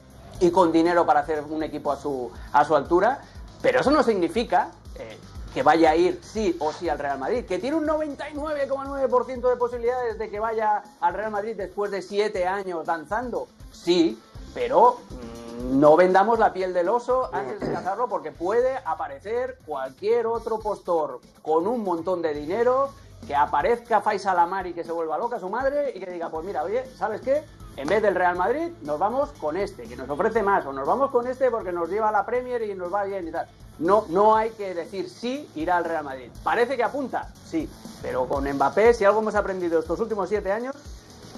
[0.40, 3.20] y con dinero para hacer un equipo a su, a su altura,
[3.61, 5.18] pero eso no significa eh,
[5.52, 9.57] que vaya a ir sí o sí al Real Madrid, que tiene un 99,9% de
[9.57, 14.18] posibilidades de que vaya al Real Madrid después de siete años danzando, sí,
[14.55, 20.27] pero mm, no vendamos la piel del oso antes de cazarlo porque puede aparecer cualquier
[20.27, 22.91] otro postor con un montón de dinero,
[23.27, 26.62] que aparezca Faisal Amari que se vuelva loca su madre y que diga, pues mira,
[26.65, 27.45] oye, ¿sabes qué?
[27.77, 30.87] En vez del Real Madrid, nos vamos con este, que nos ofrece más, o nos
[30.87, 33.49] vamos con este porque nos lleva a la Premier y nos va bien y tal.
[33.79, 36.31] No, no hay que decir sí, irá al Real Madrid.
[36.43, 37.69] Parece que apunta, sí,
[38.03, 40.77] pero con Mbappé, si algo hemos aprendido estos últimos siete años,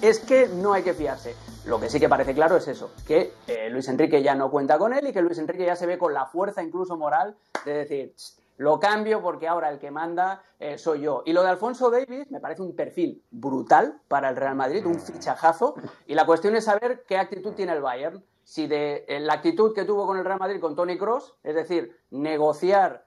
[0.07, 1.35] es que no hay que fiarse.
[1.65, 4.77] Lo que sí que parece claro es eso, que eh, Luis Enrique ya no cuenta
[4.77, 7.73] con él y que Luis Enrique ya se ve con la fuerza incluso moral de
[7.73, 8.13] decir,
[8.57, 11.23] lo cambio porque ahora el que manda eh, soy yo.
[11.25, 14.99] Y lo de Alfonso Davis me parece un perfil brutal para el Real Madrid, un
[14.99, 15.75] fichajazo.
[16.05, 18.23] Y la cuestión es saber qué actitud tiene el Bayern.
[18.43, 21.55] Si de eh, la actitud que tuvo con el Real Madrid con Tony Cross, es
[21.55, 23.05] decir, negociar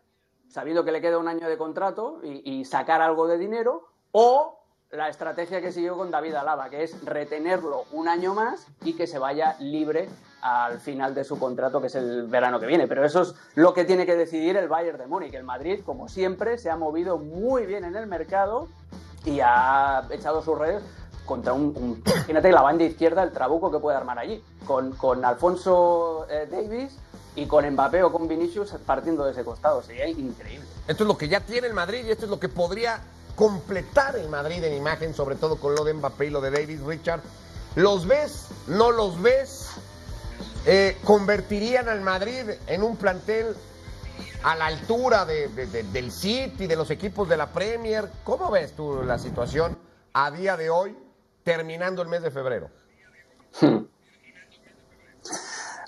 [0.48, 4.57] sabiendo que le queda un año de contrato y sacar algo de dinero, o
[4.90, 9.06] la estrategia que siguió con David Alaba, que es retenerlo un año más y que
[9.06, 10.08] se vaya libre
[10.40, 12.86] al final de su contrato, que es el verano que viene.
[12.86, 15.34] Pero eso es lo que tiene que decidir el Bayern de Múnich.
[15.34, 18.68] El Madrid, como siempre, se ha movido muy bien en el mercado
[19.26, 20.82] y ha echado sus redes
[21.26, 26.26] contra un, imagínate la banda izquierda, el trabuco que puede armar allí, con, con Alfonso
[26.30, 26.96] eh, Davis
[27.36, 29.82] y con Mbappé o con Vinicius partiendo de ese costado.
[29.82, 30.66] Sería increíble.
[30.86, 33.02] Esto es lo que ya tiene el Madrid y esto es lo que podría
[33.38, 36.80] completar el Madrid en imagen, sobre todo con lo de Mbappé y lo de David
[36.84, 37.20] Richard.
[37.76, 38.48] ¿Los ves?
[38.66, 39.70] ¿No los ves?
[40.66, 43.54] Eh, ¿Convertirían al Madrid en un plantel
[44.42, 48.10] a la altura del City, de los equipos de la Premier?
[48.24, 49.78] ¿Cómo ves tú la situación
[50.14, 50.98] a día de hoy,
[51.44, 52.70] terminando el mes de febrero?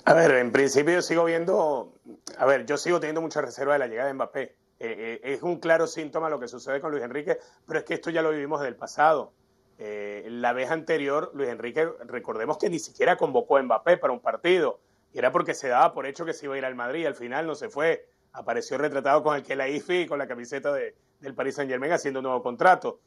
[0.05, 1.93] A ver, en principio sigo viendo,
[2.37, 4.60] a ver, yo sigo teniendo mucha reserva de la llegada de Mbappé.
[4.83, 7.93] Eh, eh, es un claro síntoma lo que sucede con Luis Enrique, pero es que
[7.93, 9.31] esto ya lo vivimos del pasado.
[9.77, 14.21] Eh, la vez anterior, Luis Enrique, recordemos que ni siquiera convocó a Mbappé para un
[14.21, 14.79] partido,
[15.13, 17.13] y era porque se daba por hecho que se iba a ir al Madrid, al
[17.13, 20.73] final no se fue, apareció retratado con el que la IFI y con la camiseta
[20.73, 23.01] de, del Paris Saint Germain haciendo un nuevo contrato.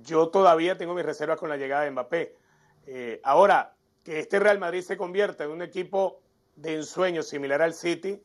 [0.00, 2.34] Yo todavía tengo mis reservas con la llegada de Mbappé.
[3.24, 6.22] ahora, que este Real Madrid se convierta en un equipo
[6.56, 8.22] de ensueño similar al City,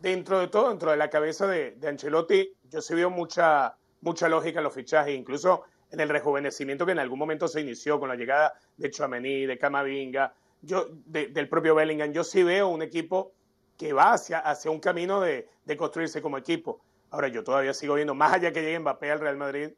[0.00, 4.60] dentro de todo, dentro de la cabeza de, Ancelotti, yo sí veo mucha, mucha lógica
[4.60, 8.16] en los fichajes, incluso en el rejuvenecimiento que en algún momento se inició con la
[8.16, 12.12] llegada de Chouameni, de Camavinga, yo, del propio Bellingham.
[12.12, 13.32] Yo sí veo un equipo
[13.76, 16.80] que va hacia, hacia un camino de, de, construirse como equipo.
[17.10, 19.70] Ahora, yo todavía sigo viendo, más allá que llegue Mbappé al Real Madrid,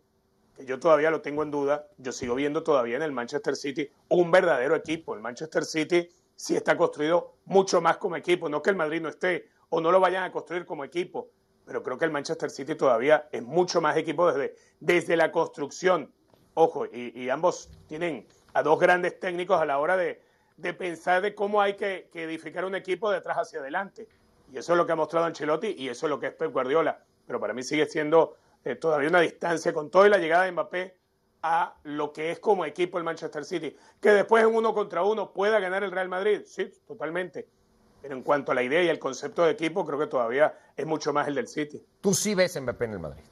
[0.57, 3.89] que yo todavía lo tengo en duda, yo sigo viendo todavía en el Manchester City
[4.09, 5.15] un verdadero equipo.
[5.15, 9.09] El Manchester City sí está construido mucho más como equipo, no que el Madrid no
[9.09, 11.31] esté, o no lo vayan a construir como equipo.
[11.65, 16.13] Pero creo que el Manchester City todavía es mucho más equipo desde, desde la construcción.
[16.53, 20.21] Ojo, y, ambos tienen a dos grandes técnicos a la hora de,
[20.75, 24.07] pensar de cómo hay que, edificar un equipo de atrás hacia adelante.
[24.53, 26.53] Y eso es lo que ha mostrado Ancelotti y eso es lo que es Pep
[26.53, 27.03] Guardiola.
[27.27, 30.99] Pero para mí sigue siendo eh, todavía una distancia con toda la llegada de Mbappé.
[31.45, 33.75] a lo que es como equipo el Manchester City.
[34.03, 37.49] Que después en uno contra uno pueda ganar el Real Madrid, sí, totalmente.
[38.03, 40.85] Pero en cuanto a la idea y el concepto de equipo, creo que todavía es
[40.85, 41.81] mucho más el del City.
[42.01, 43.23] Tú sí ves Mbappé en el Madrid.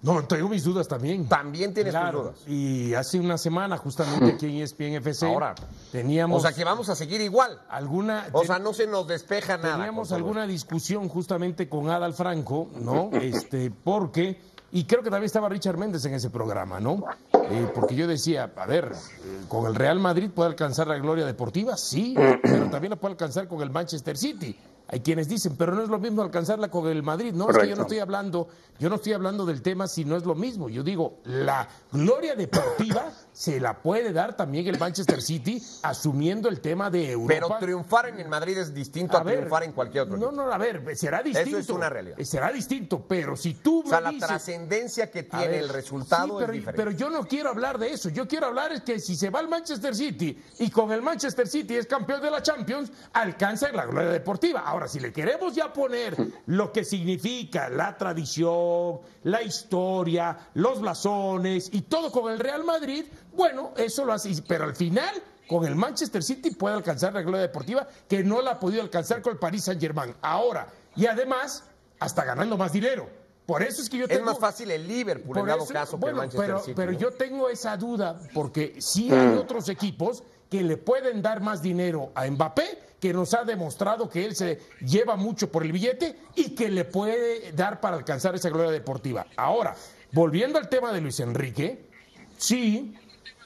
[0.00, 1.26] No, tengo mis dudas también.
[1.28, 2.44] También tienes tus Claro, dudas.
[2.46, 5.56] y hace una semana, justamente aquí en ESPN FC, Ahora,
[5.90, 7.60] teníamos O sea que vamos a seguir igual.
[7.68, 8.28] alguna.
[8.32, 9.74] O sea, no se nos despeja nada.
[9.76, 13.10] Teníamos alguna discusión justamente con Adal Franco, ¿no?
[13.12, 14.38] Este, porque,
[14.70, 17.04] y creo que también estaba Richard Méndez en ese programa, ¿no?
[17.50, 21.24] Eh, porque yo decía, a ver, eh, con el Real Madrid puede alcanzar la gloria
[21.24, 24.56] deportiva, sí, pero también la puede alcanzar con el Manchester City.
[24.90, 27.34] Hay quienes dicen, pero no es lo mismo alcanzarla con el Madrid.
[27.34, 27.76] No, es que yo Correcto.
[27.76, 28.48] no estoy hablando,
[28.78, 30.70] yo no estoy hablando del tema si no es lo mismo.
[30.70, 36.60] Yo digo, la gloria deportiva se la puede dar también el Manchester City asumiendo el
[36.60, 37.34] tema de Europa.
[37.34, 40.50] Pero triunfar en el Madrid es distinto a, ver, triunfar en cualquier otro No, no,
[40.50, 41.58] a ver, será distinto.
[41.58, 42.16] es una realidad.
[42.20, 46.34] Será distinto, pero si tú O sea, la trascendencia que tiene ver, el resultado sí,
[46.38, 46.82] pero, es diferente.
[46.82, 48.08] pero yo no quiero hablar de eso.
[48.08, 51.46] Yo quiero hablar es que si se va al Manchester City y con el Manchester
[51.46, 54.60] City es campeón de la Champions, alcanza la gloria deportiva.
[54.60, 56.14] Ahora, si le queremos ya poner
[56.46, 63.06] lo que significa la tradición, la historia, los blasones y todo con el Real Madrid,
[63.32, 64.30] bueno, eso lo hace.
[64.46, 65.14] Pero al final,
[65.48, 69.22] con el Manchester City puede alcanzar la gloria deportiva que no la ha podido alcanzar
[69.22, 70.14] con el Paris Saint Germain.
[70.20, 71.64] Ahora, y además,
[71.98, 73.08] hasta ganando más dinero.
[73.46, 74.26] Por eso es que yo es tengo...
[74.26, 76.72] más fácil el Liverpool en dado eso, caso bueno, Manchester pero, City.
[76.76, 76.98] pero ¿no?
[76.98, 82.12] yo tengo esa duda porque sí hay otros equipos que le pueden dar más dinero
[82.14, 86.54] a Mbappé, que nos ha demostrado que él se lleva mucho por el billete y
[86.54, 89.26] que le puede dar para alcanzar esa gloria deportiva.
[89.36, 89.74] Ahora,
[90.12, 91.88] volviendo al tema de Luis Enrique,
[92.36, 92.94] sí,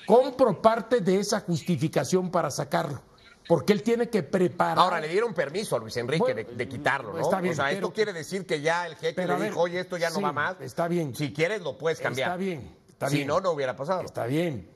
[0.06, 3.02] compro parte de esa justificación para sacarlo,
[3.46, 4.78] porque él tiene que preparar.
[4.78, 7.20] Ahora le dieron permiso a Luis Enrique Bueno, de, de quitarlo, ¿no?
[7.20, 9.80] está bien, o sea, pero- esto quiere decir que ya el Pero le dijo, oye,
[9.80, 10.56] esto ya no sí, va más.
[10.60, 11.14] está bien.
[11.14, 12.28] Si quieres, lo puedes cambiar.
[12.30, 13.28] Está bien, está si bien.
[13.28, 14.02] no, no hubiera pasado.
[14.02, 14.70] Está bien.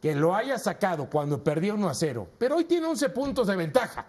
[0.00, 2.26] Que lo haya sacado cuando perdió 1 a 0.
[2.38, 4.04] Pero hoy tiene 11 puntos de ventaja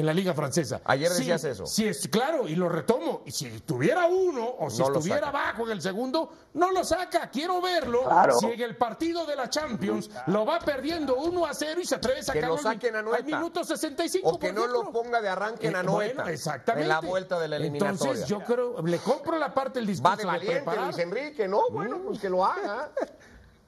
[0.00, 0.80] en la Liga Francesa.
[0.84, 1.66] Ayer Sí, decías eso.
[1.66, 3.22] Sí, es claro, y lo retomo.
[3.24, 6.84] Y si tuviera uno o si No lo estuviera abajo en el segundo, no lo
[6.84, 7.30] saca.
[7.30, 8.04] Quiero verlo.
[8.04, 8.38] Claro.
[8.38, 11.94] Si en el partido de la Champions lo va perdiendo 1 a 0 y se
[11.94, 14.28] atreve a sacarlo lo saquen a al minuto 65.
[14.28, 15.02] O que por no lo ejemplo.
[15.02, 16.14] ponga de arranque en Eh, Anoeta.
[16.14, 16.82] bueno, exactamente.
[16.82, 18.02] En la vuelta de la eliminatoria.
[18.02, 21.62] Entonces, yo creo, le compro la parte del discurso Va de valiente Luis Enrique, ¿no?
[21.70, 22.90] Bueno, pues que lo haga.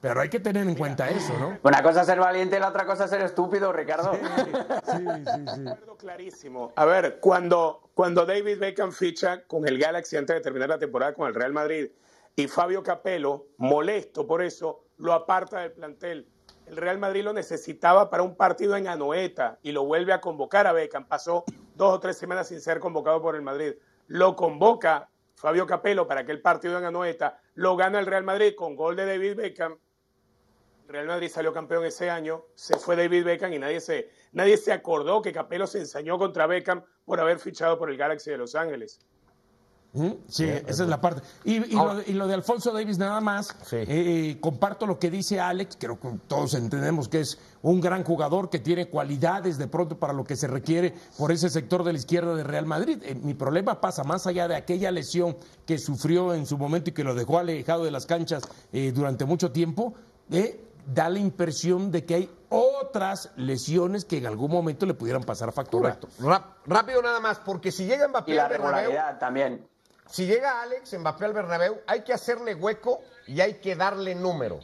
[0.01, 1.57] pero hay que tener en cuenta eso, ¿no?
[1.61, 4.11] Una cosa es ser valiente y la otra cosa es ser estúpido, Ricardo.
[5.71, 6.71] acuerdo clarísimo.
[6.75, 11.13] A ver, cuando, cuando David Beckham ficha con el Galaxy antes de terminar la temporada
[11.13, 11.91] con el Real Madrid
[12.35, 16.27] y Fabio Capello, molesto por eso, lo aparta del plantel.
[16.65, 20.67] El Real Madrid lo necesitaba para un partido en Anoeta y lo vuelve a convocar
[20.67, 21.05] a Beckham.
[21.05, 21.43] Pasó
[21.75, 23.73] dos o tres semanas sin ser convocado por el Madrid.
[24.07, 27.39] Lo convoca Fabio Capello para aquel partido en Anoeta.
[27.55, 29.77] Lo gana el Real Madrid con gol de David Beckham.
[30.89, 34.71] Real Madrid salió campeón ese año, se fue David Beckham y nadie se, nadie se
[34.73, 38.55] acordó que Capello se ensañó contra Beckham por haber fichado por el Galaxy de Los
[38.55, 38.99] Ángeles.
[40.27, 41.23] Sí, esa es la parte.
[41.43, 43.77] Y, y lo, de- y lo de Alfonso Davis nada más, Sí.
[43.77, 48.03] eh, eh, comparto lo que dice Alex, creo que todos entendemos que es un gran
[48.03, 51.93] jugador que tiene cualidades de pronto para lo que se requiere por ese sector de
[51.93, 52.99] la izquierda de Real Madrid.
[53.03, 56.93] Eh, mi problema pasa más allá de aquella lesión que sufrió en su momento y
[56.93, 59.95] que lo dejó alejado de las canchas eh, durante mucho tiempo,
[60.31, 65.23] eh, da la impresión de que hay otras lesiones que en algún momento le pudieran
[65.23, 65.99] pasar factura.
[66.65, 69.67] Rápido nada más, porque si llega Mbappé Y la al Bernabéu, regularidad también.
[70.07, 74.59] si llega Alex Mbappé al Bernabéu, hay que hacerle hueco y hay que darle número.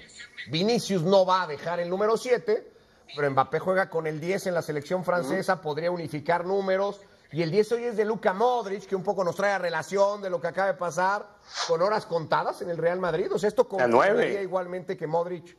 [0.49, 2.71] Vinicius no va a dejar el número 7,
[3.15, 7.01] pero Mbappé juega con el 10 en la selección francesa, podría unificar números.
[7.31, 10.21] Y el 10 hoy es de Luka Modric, que un poco nos trae a relación
[10.21, 11.27] de lo que acaba de pasar,
[11.67, 13.31] con horas contadas en el Real Madrid.
[13.33, 15.57] O sea, esto confirmaría igualmente que Modric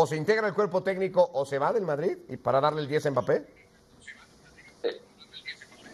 [0.00, 2.88] o se integra al cuerpo técnico o se va del Madrid y para darle el
[2.88, 3.46] 10 a Mbappé.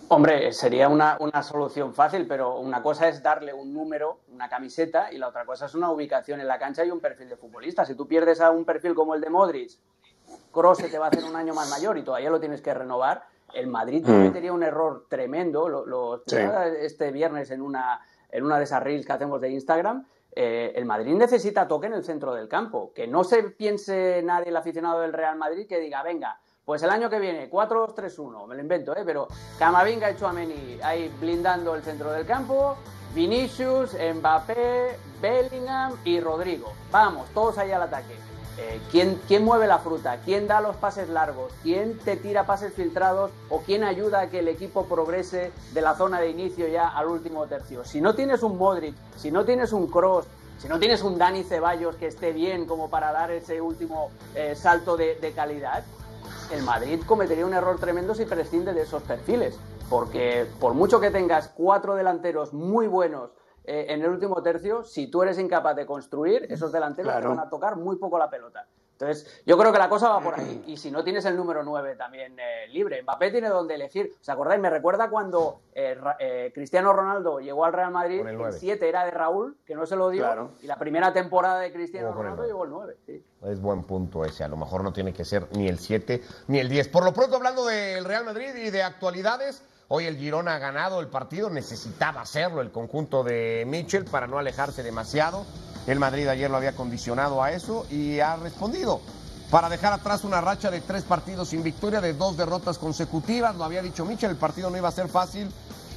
[0.08, 5.10] Hombre, sería una, una solución fácil, pero una cosa es darle un número, una camiseta,
[5.10, 7.86] y la otra cosa es una ubicación en la cancha y un perfil de futbolista.
[7.86, 9.72] Si tú pierdes a un perfil como el de Modric,
[10.52, 12.74] Kroos se te va a hacer un año más mayor y todavía lo tienes que
[12.74, 13.24] renovar.
[13.54, 15.68] El Madrid cometería un error tremendo.
[15.70, 16.36] Lo, lo Sí.
[16.36, 20.06] explicaba este viernes en una, en una de esas reels que hacemos de Instagram.
[20.36, 22.92] Eh, el Madrid necesita toque en el centro del campo.
[22.94, 26.90] Que no se piense nadie, el aficionado del Real Madrid, que diga, venga, pues el
[26.90, 29.02] año que viene, 4-2-3-1, me lo invento, ¿eh?
[29.04, 32.76] pero Camavinga y Chouameni ahí blindando el centro del campo,
[33.14, 36.72] Vinicius, Mbappé, Bellingham y Rodrigo.
[36.90, 38.33] Vamos, todos ahí al ataque.
[38.56, 40.20] Eh, ¿quién, ¿Quién mueve la fruta?
[40.24, 41.52] ¿Quién da los pases largos?
[41.62, 43.32] ¿Quién te tira pases filtrados?
[43.48, 47.08] ¿O quién ayuda a que el equipo progrese de la zona de inicio ya al
[47.08, 47.84] último tercio?
[47.84, 50.26] Si no tienes un Modric, si no tienes un Cross,
[50.58, 54.54] si no tienes un Dani Ceballos que esté bien como para dar ese último eh,
[54.54, 55.82] salto de, de calidad,
[56.52, 59.58] el Madrid cometería un error tremendo si prescinde de esos perfiles.
[59.90, 63.30] Porque por mucho que tengas cuatro delanteros muy buenos
[63.64, 67.40] eh, en el último tercio, si tú eres incapaz de construir, esos delanteros te van
[67.40, 68.66] a tocar muy poco la pelota.
[68.96, 70.62] Entonces, yo creo que la cosa va por ahí.
[70.68, 74.12] Y si no tienes el número 9 también eh, libre, Mbappé tiene donde elegir.
[74.20, 74.60] ¿Os acordáis?
[74.60, 78.52] Me recuerda cuando eh, eh, Cristiano Ronaldo llegó al Real Madrid, el el nueve.
[78.56, 80.52] 7 era de Raúl, que no se lo dio, Claro.
[80.62, 82.96] y la primera temporada de Cristiano con el Ronaldo llegó el 9.
[83.04, 83.24] sí.
[83.42, 84.44] Es buen punto ese.
[84.44, 86.86] A lo mejor no tiene que ser ni el 7 ni el 10.
[86.88, 91.00] Por lo pronto, hablando del Real Madrid y de actualidades, hoy el Girona ha ganado
[91.00, 91.50] el partido.
[91.50, 95.44] Necesitaba hacerlo el conjunto de Mitchell para no alejarse demasiado.
[95.86, 99.00] El Madrid ayer lo había condicionado a eso y ha respondido.
[99.50, 103.54] Para dejar atrás una racha de tres partidos sin victoria, de dos derrotas consecutivas.
[103.56, 105.50] Lo había dicho Mitchell, el partido no iba a ser fácil.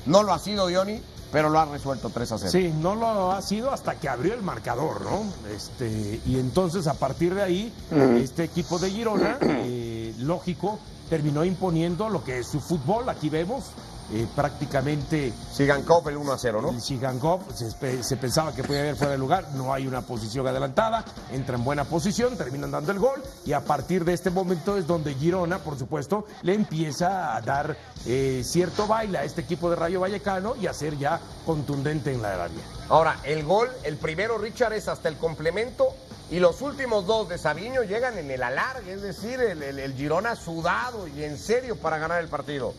[0.05, 2.51] No lo ha sido, Diony, pero lo ha resuelto 3 a 0.
[2.51, 5.23] Sí, no lo ha sido hasta que abrió el marcador, ¿no?
[5.53, 7.73] Este, y entonces a partir de ahí,
[8.15, 13.09] este equipo de Girona, eh, lógico, terminó imponiendo lo que es su fútbol.
[13.09, 13.65] Aquí vemos
[14.13, 16.69] eh, prácticamente Sigankov el 1 a 0, ¿no?
[16.69, 20.47] el Shigankov se, se pensaba que podía haber fuera de lugar, no hay una posición
[20.47, 24.77] adelantada, entra en buena posición, terminan dando el gol y a partir de este momento
[24.77, 29.69] es donde Girona, por supuesto, le empieza a dar eh, cierto baile a este equipo
[29.69, 32.63] de Rayo Vallecano y a ser ya contundente en la área.
[32.87, 35.93] Ahora, el gol, el primero, Richard, es hasta el complemento
[36.29, 41.07] y los últimos dos de Sabiño llegan en el alargue, es decir, el, Girona sudado
[41.07, 42.73] y en serio para ganar el partido.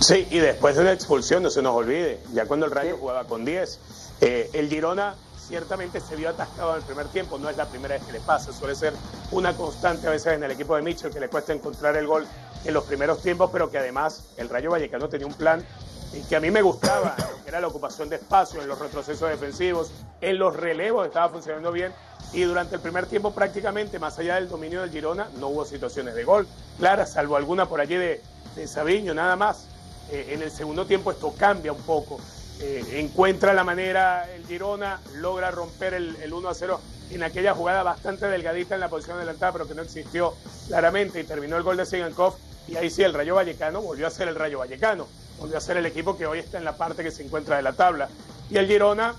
[0.00, 3.24] Sí, y después de una expulsión, no se nos olvide, ya cuando el Rayo jugaba
[3.24, 3.78] con 10,
[4.20, 5.14] eh, el Girona
[5.46, 8.20] ciertamente se vio atascado en el primer tiempo, no es la primera vez que le
[8.20, 8.92] pasa, suele ser
[9.30, 12.26] una constante a veces en el equipo de Mitchell que le cuesta encontrar el gol
[12.64, 15.64] en los primeros tiempos, pero que además el Rayo Vallecano tenía un plan
[16.12, 17.16] eh, que a mí me gustaba,
[17.46, 19.90] era la ocupación de espacio, en los retrocesos defensivos,
[20.20, 21.92] en los relevos estaba funcionando bien
[22.32, 26.14] y durante el primer tiempo prácticamente, más allá del dominio del Girona, no hubo situaciones
[26.14, 26.46] de gol
[26.78, 28.20] claras, salvo alguna por allí de,
[28.54, 29.68] de Sabiño, nada más.
[30.10, 32.20] Eh, en el segundo tiempo esto cambia un poco.
[32.60, 37.54] Eh, encuentra la manera el Girona, logra romper el, el 1 a 0 en aquella
[37.54, 40.34] jugada bastante delgadita en la posición adelantada, pero que no existió
[40.66, 42.34] claramente y terminó el gol de Sigankov.
[42.68, 45.06] Y ahí sí, el Rayo Vallecano volvió a ser el Rayo Vallecano,
[45.38, 47.62] volvió a ser el equipo que hoy está en la parte que se encuentra de
[47.62, 48.08] la tabla.
[48.50, 49.14] Y el Girona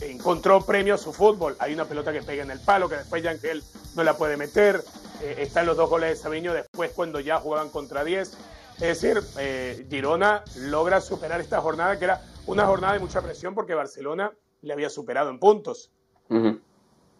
[0.00, 1.56] encontró premio a su fútbol.
[1.58, 3.62] Hay una pelota que pega en el palo, que después Yangel
[3.96, 4.82] no la puede meter.
[5.22, 8.36] Eh, están los dos goles de Sabiño después cuando ya jugaban contra 10.
[8.80, 13.54] Es decir, eh, Girona logra superar esta jornada, que era una jornada de mucha presión
[13.54, 15.90] porque Barcelona le había superado en puntos.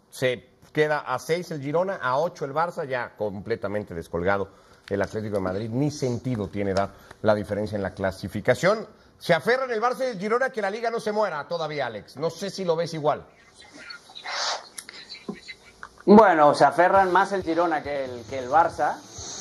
[0.09, 4.49] Se queda a 6 el Girona, a 8 el Barça, ya completamente descolgado
[4.93, 5.69] el Atlético de Madrid.
[5.69, 6.89] Ni sentido tiene dar
[7.21, 8.85] la diferencia en la clasificación.
[9.17, 12.17] Se aferran el Barça y el Girona que la liga no se muera todavía, Alex.
[12.17, 13.23] No sé si lo ves igual.
[16.05, 18.95] Bueno, se aferran más el Girona que el, que el Barça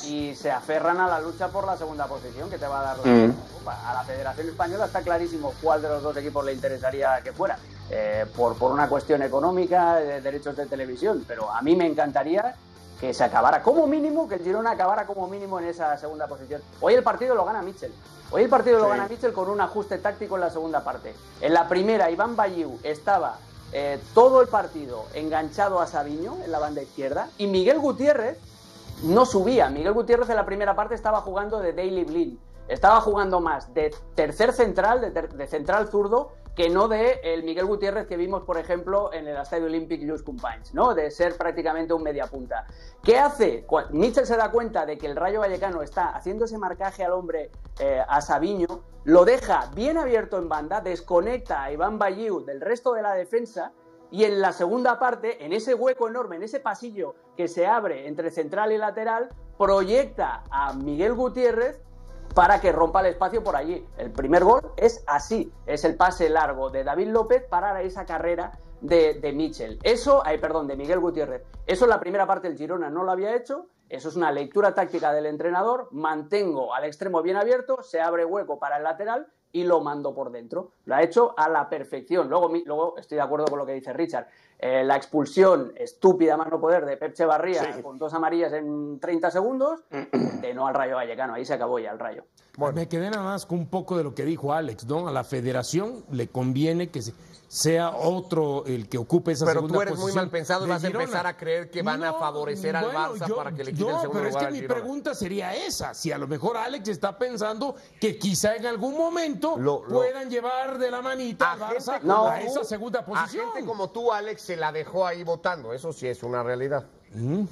[0.05, 2.99] y se aferran a la lucha por la segunda posición que te va a dar
[2.99, 3.35] la Mm.
[3.59, 3.91] Copa.
[3.91, 7.59] A la Federación Española está clarísimo cuál de los dos equipos le interesaría que fuera,
[7.91, 12.55] eh, por, por una cuestión económica, de derechos de televisión, pero a mí me encantaría
[13.01, 16.61] que se acabara como mínimo, que el Girona acabara como mínimo en esa segunda posición.
[16.81, 17.93] Hoy el partido lo gana Mitchell.
[18.31, 21.15] Hoy el partido lo gana Mitchell con un ajuste táctico en la segunda parte.
[21.41, 23.39] En la primera, Iván Bayiu estaba
[23.73, 28.39] eh, todo el partido enganchado a Sabiño en la banda izquierda y Miguel Gutiérrez
[29.03, 29.71] no subía.
[29.71, 32.39] Miguel Gutiérrez en la primera parte estaba jugando de Daily Blind.
[32.69, 37.43] Estaba jugando más de tercer central, de, ter- de central zurdo, que no de el
[37.43, 40.95] Miguel Gutiérrez que vimos, por ejemplo, en el Estadio Olympic Lluís Companys, ¿no?
[40.95, 42.67] De ser prácticamente un mediapunta.
[43.03, 43.65] ¿Qué hace?
[44.25, 48.03] Se da cuenta de que el Rayo Vallecano está haciendo ese marcaje al hombre eh,
[48.07, 53.01] a Sabiño, lo deja bien abierto en banda, desconecta a Iván Bayiu del resto de
[53.01, 53.73] la defensa
[54.11, 58.07] y en la segunda parte, en ese hueco enorme, en ese pasillo que se abre
[58.07, 61.81] entre central y lateral, proyecta a Miguel Gutiérrez
[62.35, 63.87] para que rompa el espacio por allí.
[63.99, 68.53] El primer gol es así, es el pase largo de David López para esa carrera
[68.81, 69.79] de, de.
[69.83, 71.43] Eso, ay, perdón, de Miguel Gutiérrez.
[71.67, 73.67] Eso en la primera parte el Girona no lo había hecho.
[73.89, 75.89] Eso es una lectura táctica del entrenador.
[75.91, 80.31] Mantengo al extremo bien abierto, se abre hueco para el lateral y lo mando por
[80.31, 80.73] dentro.
[80.85, 82.29] Lo ha hecho a la perfección.
[82.29, 84.29] Luego, luego estoy de acuerdo con lo que dice Richard.
[84.63, 89.31] Eh, la expulsión estúpida más no poder de Pep Barría con dos amarillas en 30
[89.31, 92.25] segundos, de no al Rayo Vallecano, ahí se acabó ya el Rayo.
[92.59, 92.75] Bueno.
[92.75, 95.09] Me quedé nada más con un poco de lo que dijo Alex, ¿no?
[95.09, 97.01] A la federación le conviene que
[97.51, 99.97] sea otro el que ocupe esa pero segunda posición.
[99.97, 102.13] Pero tú eres muy mal pensado y vas a empezar a creer que van a
[102.13, 105.57] favorecer al Barça para que le quiten el segundo pero es que mi pregunta sería
[105.57, 109.57] esa, si a lo mejor Alex está pensando que quizá en algún momento
[109.89, 113.49] puedan llevar de la manita a Barça a esa segunda posición.
[113.49, 116.85] A gente como tú, Alex, se la dejó ahí votando, eso sí es una realidad.
[117.13, 117.45] Mm.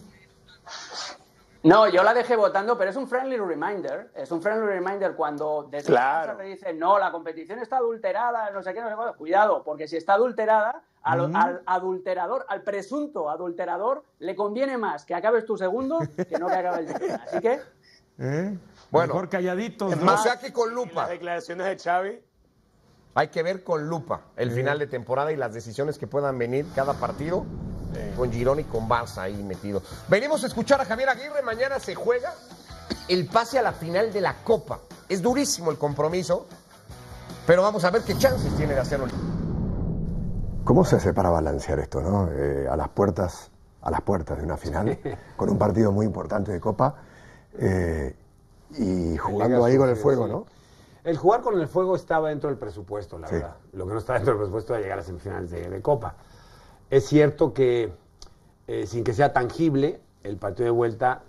[1.62, 4.10] No, yo la dejé votando, pero es un friendly reminder.
[4.16, 6.36] Es un friendly reminder cuando desde claro.
[6.36, 9.16] la dicen, no, la competición está adulterada, no sé qué, no sé qué.
[9.16, 15.46] Cuidado, porque si está adulterada, al, adulterador, al presunto adulterador, le conviene más que acabes
[15.46, 17.12] tu segundo que no que acabe el.
[17.12, 17.60] Así que.
[18.18, 18.58] ¿Eh?
[18.90, 19.96] Bueno, mejor calladitos.
[19.96, 20.14] ¿no?
[20.14, 21.02] O sea que con lupa.
[21.02, 22.20] Las declaraciones de Xavi.
[23.18, 26.66] Hay que ver con lupa el final de temporada y las decisiones que puedan venir
[26.72, 27.44] cada partido
[28.16, 29.82] con Girón y con Barça ahí metido.
[30.06, 31.42] Venimos a escuchar a Javier Aguirre.
[31.42, 32.32] Mañana se juega
[33.08, 34.78] el pase a la final de la Copa.
[35.08, 36.46] Es durísimo el compromiso,
[37.44, 39.08] pero vamos a ver qué chances tiene de hacerlo.
[40.62, 42.30] ¿Cómo se hace para balancear esto, no?
[42.30, 43.50] Eh, a las puertas,
[43.82, 44.96] a las puertas de una final,
[45.36, 46.94] con un partido muy importante de Copa
[47.58, 48.14] eh,
[48.78, 50.46] y jugando ahí con el fuego, ¿no?
[51.08, 53.56] El jugar con el fuego estaba dentro del presupuesto, la verdad.
[53.72, 56.16] Lo que no estaba dentro del presupuesto era llegar a semifinales de Copa.
[56.90, 57.94] Es cierto que,
[58.66, 61.22] eh, sin que sea tangible, el partido de vuelta,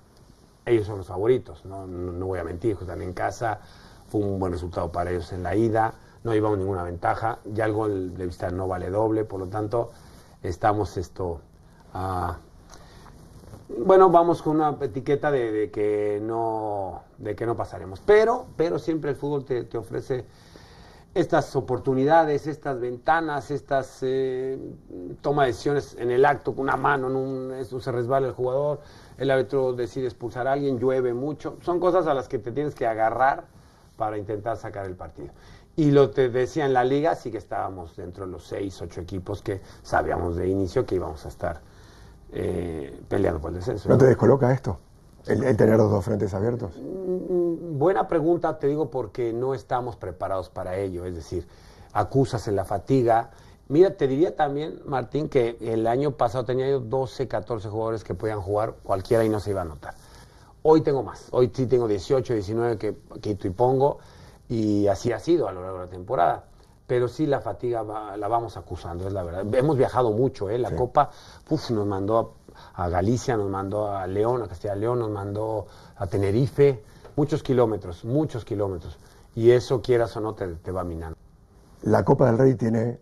[0.65, 1.87] ellos son los favoritos, no,
[2.25, 3.61] voy a mentir, están en casa,
[4.09, 5.93] fue un buen resultado para ellos en la ida,
[6.25, 9.91] no llevamos ninguna ventaja, ya el gol de vista no vale doble, por lo tanto,
[10.43, 11.39] estamos esto...
[11.93, 12.37] Ah,
[13.77, 19.11] bueno, vamos con una etiqueta de, que no de que no pasaremos, pero pero siempre
[19.11, 20.25] el fútbol te, ofrece
[21.13, 24.57] estas oportunidades, estas ventanas, estas eh,
[25.21, 28.33] toma de decisiones en el acto, con una mano, en un, eso se resbala el
[28.33, 28.81] jugador,
[29.17, 32.73] el árbitro decide expulsar a alguien, llueve mucho, son cosas a las que te tienes
[32.73, 33.45] que agarrar
[33.97, 35.29] para intentar sacar el partido.
[35.75, 39.01] Y lo te decía en la liga, sí que estábamos dentro de los seis, ocho
[39.01, 41.61] equipos que sabíamos de inicio que íbamos a estar
[42.31, 43.89] eh, peleando por el descenso.
[43.89, 44.79] ¿No te descoloca esto?
[45.25, 46.71] El, tener los dos frentes abiertos.
[46.77, 51.05] Mm, buena pregunta, te digo, porque no estamos preparados para ello.
[51.05, 51.47] Es decir,
[51.93, 53.31] acusas en la fatiga.
[53.67, 58.15] Mira, te diría también, Martín, que el año pasado tenía yo 12, 14 jugadores que
[58.15, 59.93] podían jugar cualquiera y no se iba a notar.
[60.63, 61.27] Hoy tengo más.
[61.31, 63.99] Hoy sí tengo 18, 19 que quito y pongo.
[64.47, 66.45] Y así ha sido a lo largo de la temporada.
[66.89, 67.83] Pero sí la fatiga
[68.17, 69.45] la vamos acusando, es la verdad.
[69.53, 70.57] Hemos viajado mucho, ¿eh?
[70.57, 71.09] La Copa
[71.49, 72.39] uf, nos mandó a
[72.75, 75.67] a Galicia, nos mandó a León, a Castilla y León, nos mandó
[75.97, 76.83] a Tenerife,
[77.15, 78.97] muchos kilómetros, muchos kilómetros.
[79.35, 81.17] Y eso, quieras o no, te, va minando.
[81.83, 82.99] La Copa del Rey tiene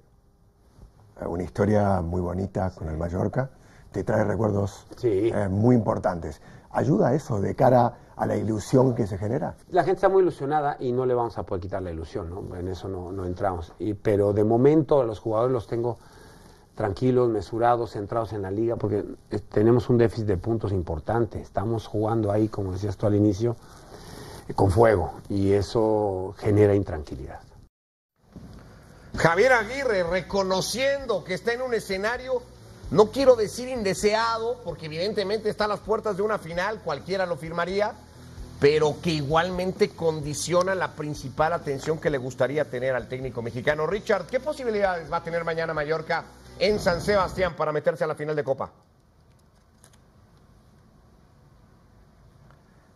[1.25, 3.49] una historia muy bonita con el Mallorca,
[3.91, 6.41] te trae recuerdos eh, muy importantes.
[6.71, 9.55] ¿Ayuda eso de cara a la ilusión que se genera?
[9.69, 12.55] La gente está muy ilusionada y no le vamos a poder quitar la ilusión, ¿no?
[12.55, 13.73] en eso no, no entramos.
[13.79, 15.97] Y, pero de momento los jugadores los tengo
[16.75, 19.03] tranquilos, mesurados, centrados en la liga, porque
[19.49, 21.41] tenemos un déficit de puntos importante.
[21.41, 23.55] Estamos jugando ahí, como decías tú al inicio,
[24.55, 27.39] con fuego y eso genera intranquilidad.
[29.17, 32.43] Javier Aguirre reconociendo que está en un escenario,
[32.91, 37.35] no quiero decir indeseado, porque evidentemente está a las puertas de una final, cualquiera lo
[37.35, 37.93] firmaría,
[38.59, 43.85] pero que igualmente condiciona la principal atención que le gustaría tener al técnico mexicano.
[43.85, 46.25] Richard, ¿qué posibilidades va a tener mañana Mallorca
[46.57, 48.71] en San Sebastián para meterse a la final de Copa?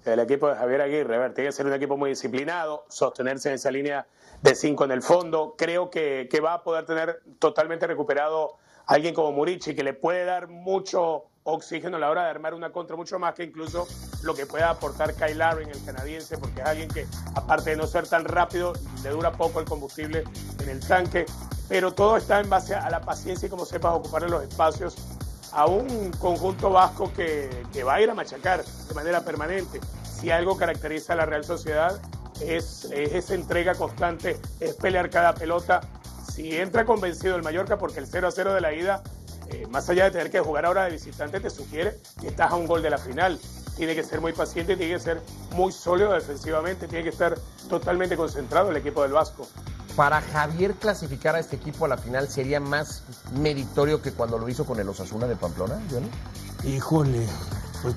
[0.04, 3.50] El equipo de Javier Aguirre, a ver, tiene que ser un equipo muy disciplinado, sostenerse
[3.50, 4.08] en esa línea
[4.42, 5.54] de cinco en el fondo.
[5.56, 8.56] Creo que, va a poder tener totalmente recuperado
[8.88, 12.54] a alguien como Murici, que le puede dar mucho oxígeno a la hora de armar
[12.54, 13.88] una contra, mucho más que incluso
[14.24, 17.88] lo que pueda aportar Kyle Larry, el canadiense, porque es alguien que, aparte de no
[17.88, 18.74] ser tan rápido,
[19.04, 20.24] le dura poco el combustible
[20.62, 21.26] en el tanque
[21.72, 24.94] pero todo está en base a la paciencia y cómo sepas ocupar los espacios
[25.54, 27.50] a un conjunto vasco que,
[27.88, 29.80] va a ir a machacar de manera permanente.
[30.04, 31.98] Si algo caracteriza a la Real Sociedad
[32.42, 35.80] es, esa entrega constante, es pelear cada pelota.
[36.30, 39.02] Si entra convencido el Mallorca, porque el 0 a 0 de la ida,
[39.52, 42.56] eh, más allá de tener que jugar ahora de visitante, te sugiere que estás a
[42.56, 43.40] un gol de la final.
[43.76, 45.22] Tiene que ser muy paciente, tiene que ser
[45.56, 47.38] muy sólido defensivamente, tiene que estar
[47.70, 49.48] totalmente concentrado el equipo del Vasco
[49.96, 54.48] para Javier clasificar a este equipo a la final sería más meritorio que cuando lo
[54.48, 55.82] hizo con el Osasuna de Pamplona,
[56.64, 57.26] Híjole,
[57.82, 57.96] pues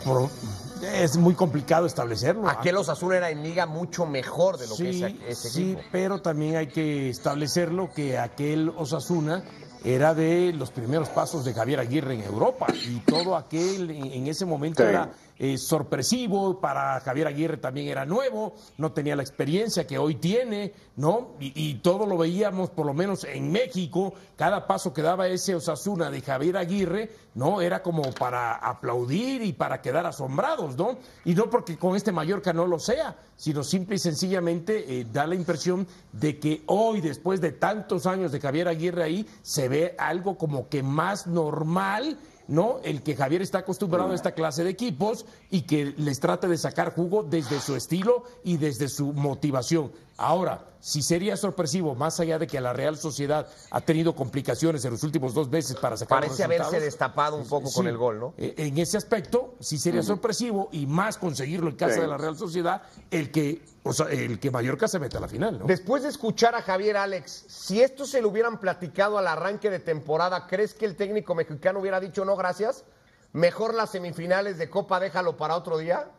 [0.82, 2.48] es muy complicado establecerlo.
[2.48, 4.96] Aquel Osasuna era en liga mucho mejor de lo que es
[5.28, 5.80] ese sí, equipo.
[5.80, 9.44] Sí, pero también hay que establecerlo que aquel Osasuna
[9.84, 14.46] era de los primeros pasos de Javier Aguirre en Europa y todo aquel en ese
[14.46, 19.98] momento era eh, sorpresivo, para Javier Aguirre también era nuevo, no tenía la experiencia que
[19.98, 21.32] hoy tiene, ¿no?
[21.40, 26.10] Y, todo lo veíamos, por lo menos en México, cada paso que daba ese Osasuna
[26.10, 27.60] de Javier Aguirre, ¿no?
[27.60, 30.98] Era como para aplaudir y para quedar asombrados, ¿no?
[31.24, 35.26] Y no porque con este Mallorca no lo sea, sino simple y sencillamente eh, da
[35.26, 39.96] la impresión de que hoy, después de tantos años de Javier Aguirre ahí, se ve
[39.98, 42.18] algo como que más normal
[42.48, 42.80] ¿no?
[42.84, 46.58] El que Javier está acostumbrado a esta clase de equipos y que les trate de
[46.58, 49.92] sacar jugo desde su estilo y desde su motivación.
[50.16, 54.90] Ahora, si sería sorpresivo, más allá de que la Real Sociedad ha tenido complicaciones en
[54.90, 58.34] los últimos dos meses para sacar Parece haberse destapado un poco con el gol, ¿no?
[58.36, 62.36] Eh, en ese aspecto, sí sería sorpresivo y más conseguirlo en casa de la Real
[62.36, 65.64] Sociedad, el que, o sea, el que Mallorca se meta a la final, ¿no?
[65.64, 69.78] Después de escuchar a Javier Alex, si esto se lo hubieran platicado al arranque de
[69.78, 72.84] temporada, ¿crees que el técnico mexicano hubiera dicho no, gracias?
[73.32, 76.10] Mejor las semifinales de Copa, déjalo para otro día.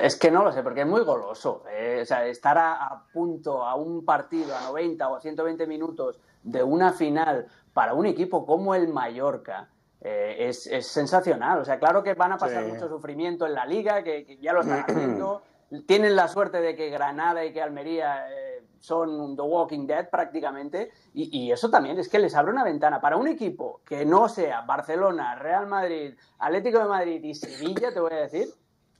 [0.00, 1.64] Es que no lo sé, porque es muy goloso.
[1.70, 6.20] Eh, o sea, estar a, punto a un partido, a 90 o a 120 minutos
[6.42, 9.68] de una final para un equipo como el Mallorca,
[10.00, 11.60] eh, es, sensacional.
[11.60, 14.60] O sea, claro que van a pasar mucho sufrimiento en la liga, que, ya lo
[14.60, 15.42] están haciendo.
[15.86, 20.92] Tienen la suerte de que Granada y que Almería eh, son The Walking Dead prácticamente.
[21.12, 24.28] Y, y, eso también es que les abre una ventana para un equipo que no
[24.28, 28.48] sea Barcelona, Real Madrid, Atlético de Madrid y Sevilla, te voy a decir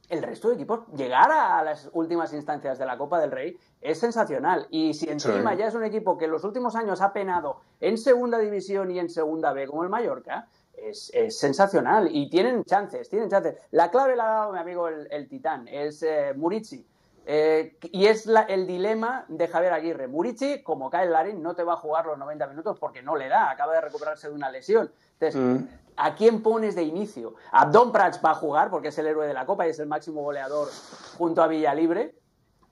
[0.09, 3.99] el resto de equipos llegar a las últimas instancias de la Copa del Rey es
[3.99, 4.67] sensacional.
[4.71, 7.99] Y si encima ya es un equipo que en los últimos años ha penado en
[7.99, 12.09] segunda división y en segunda B como el Mallorca, es, sensacional.
[12.11, 13.57] Y tienen chances, tienen chances.
[13.71, 16.87] La clave la ha dado mi amigo el, Titán, es eh, Murici.
[17.29, 20.07] Eh, y es el dilema de Javier Aguirre.
[20.07, 23.17] Murici, como cae el Larín, no te va a jugar los 90 minutos porque no
[23.17, 24.93] le da, acaba de recuperarse de una lesión.
[25.19, 25.86] Entonces, mm.
[25.97, 27.35] ¿A quién pones de inicio?
[27.53, 29.87] Abdon Prats va a jugar porque es el héroe de la Copa y es el
[29.87, 30.69] máximo goleador
[31.17, 32.15] junto a Villalibre.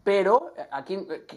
[0.02, 0.52] Pero,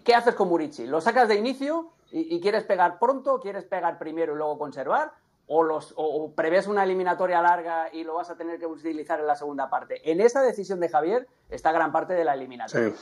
[0.04, 0.86] ¿qué haces con Murici?
[0.86, 3.40] ¿Lo sacas de inicio y, quieres pegar pronto?
[3.40, 5.14] ¿Quieres pegar primero y luego conservar?
[5.48, 9.28] O, los, o, prevés una eliminatoria larga y lo vas a tener que utilizar en
[9.28, 10.12] la segunda parte.
[10.12, 12.94] En esa decisión de Javier está gran parte de la eliminatoria.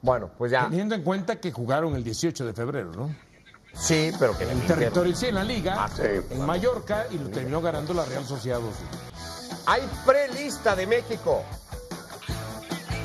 [0.00, 0.68] Bueno, pues ya.
[0.70, 3.14] Teniendo en cuenta que jugaron el 18 de febrero, ¿no?
[3.76, 7.28] Sí, pero que en el territorio, sí, en la liga, ah, en Mallorca, y lo
[7.28, 8.60] terminó ganando la Real Sociedad
[9.66, 11.42] Hay prelista de México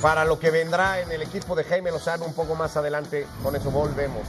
[0.01, 3.27] para lo que vendrá en el equipo de Jaime Lozano un poco más adelante.
[3.43, 4.27] Con eso volvemos.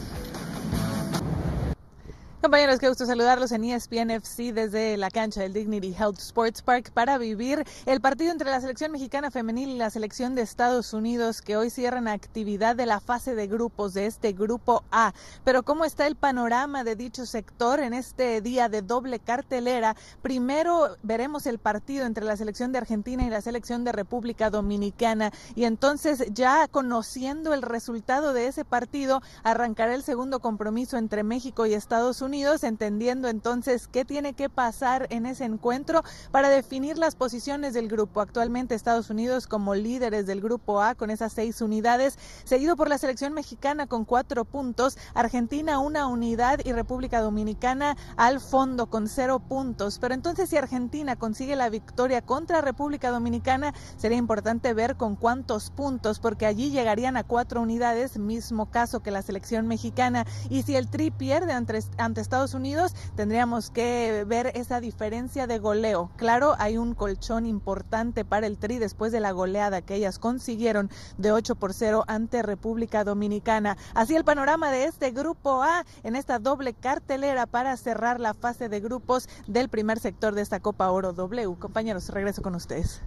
[2.42, 6.90] Compañeros, qué gusto saludarlos en ESPN FC desde la cancha del Dignity Health Sports Park
[6.90, 11.42] para vivir el partido entre la selección mexicana femenil y la selección de Estados Unidos
[11.42, 15.12] que hoy cierran actividad de la fase de grupos de este grupo A.
[15.44, 19.94] Pero ¿cómo está el panorama de dicho sector en este día de doble cartelera?
[20.22, 25.30] Primero veremos el partido entre la selección de Argentina y la selección de República Dominicana
[25.54, 31.66] y entonces ya conociendo el resultado de ese partido arrancará el segundo compromiso entre México
[31.66, 36.96] y Estados Unidos Unidos, entendiendo entonces qué tiene que pasar en ese encuentro para definir
[36.96, 38.20] las posiciones del grupo.
[38.20, 42.98] Actualmente Estados Unidos como líderes del grupo A con esas seis unidades, seguido por la
[42.98, 49.40] selección mexicana con cuatro puntos, Argentina una unidad y República Dominicana al fondo con cero
[49.40, 49.98] puntos.
[49.98, 55.70] Pero entonces si Argentina consigue la victoria contra República Dominicana, sería importante ver con cuántos
[55.70, 60.26] puntos, porque allí llegarían a cuatro unidades, mismo caso que la selección mexicana.
[60.48, 66.10] Y si el Tri pierde ante, Estados Unidos, tendríamos que ver esa diferencia de goleo.
[66.16, 70.90] Claro, hay un colchón importante para el Tri después de la goleada que ellas consiguieron
[71.18, 73.76] de 8 por 0 ante República Dominicana.
[73.94, 78.68] Así el panorama de este grupo A en esta doble cartelera para cerrar la fase
[78.68, 81.56] de grupos del primer sector de esta Copa Oro W.
[81.58, 83.02] Compañeros, regreso con ustedes.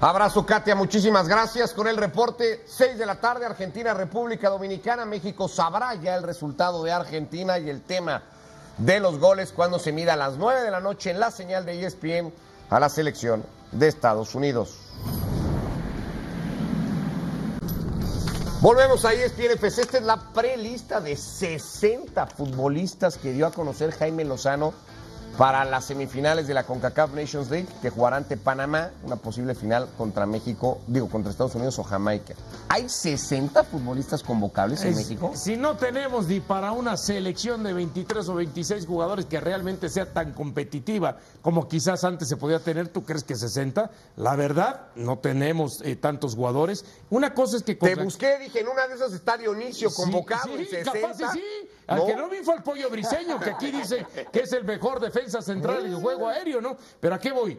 [0.00, 2.62] Abrazo, Katia, muchísimas gracias con el reporte.
[2.66, 5.04] 6 de la tarde, Argentina, República Dominicana.
[5.04, 8.22] México sabrá ya el resultado de Argentina y el tema
[8.76, 11.66] de los goles cuando se mira a las 9 de la noche en la señal
[11.66, 12.32] de ESPN
[12.70, 14.78] a la selección de Estados Unidos.
[18.60, 19.82] Volvemos a ESPN FC.
[19.82, 24.74] Esta es la prelista de 60 futbolistas que dio a conocer Jaime Lozano
[25.38, 29.88] para las semifinales de la CONCACAF Nations League que jugará ante Panamá, una posible final
[29.96, 32.34] contra México, digo, contra Estados Unidos o Jamaica.
[32.68, 35.30] ¿Hay 60 futbolistas convocables en Es- México?
[35.36, 40.12] Si no tenemos ni para una selección de 23 o 26 jugadores que realmente sea
[40.12, 43.92] tan competitiva como quizás antes se podía tener, ¿tú crees que 60?
[44.16, 46.84] La verdad, no tenemos eh, tantos jugadores.
[47.10, 47.76] Una cosa es que...
[47.76, 50.92] Te busqué, dije, en una de esas está Dionisio convocado sí, en 60.
[50.92, 51.44] capaz y sí.
[51.88, 52.06] Al No.
[52.06, 55.42] que no vi fue el pollo briseño, que aquí dice que es el mejor defensa
[55.42, 56.76] central en el juego aéreo, ¿no?
[57.00, 57.58] Pero ¿a qué voy?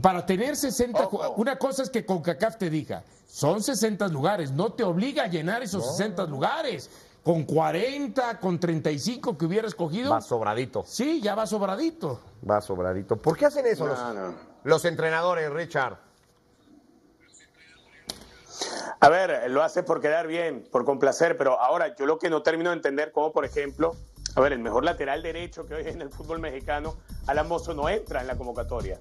[0.00, 4.72] Para tener 60, ju- una cosa es que CONCACAF te diga, son 60 lugares, no
[4.72, 6.88] te obliga a llenar esos 60 lugares.
[7.24, 12.20] Con 40, con 35 que hubiera escogido, Va sobradito, sí, ya va sobradito.
[12.48, 13.16] va sobradito.
[13.16, 14.34] ¿Por qué hacen eso los, No, no.
[14.64, 15.98] los entrenadores, Richard?
[19.00, 22.42] A ver, lo hace por quedar bien, por complacer, pero ahora yo lo que no
[22.42, 23.94] termino de entender, como por ejemplo,
[24.34, 26.96] a ver, el mejor lateral derecho que hoy hay en el fútbol mexicano,
[27.28, 28.98] Alan Mozo, no entra en la convocatoria.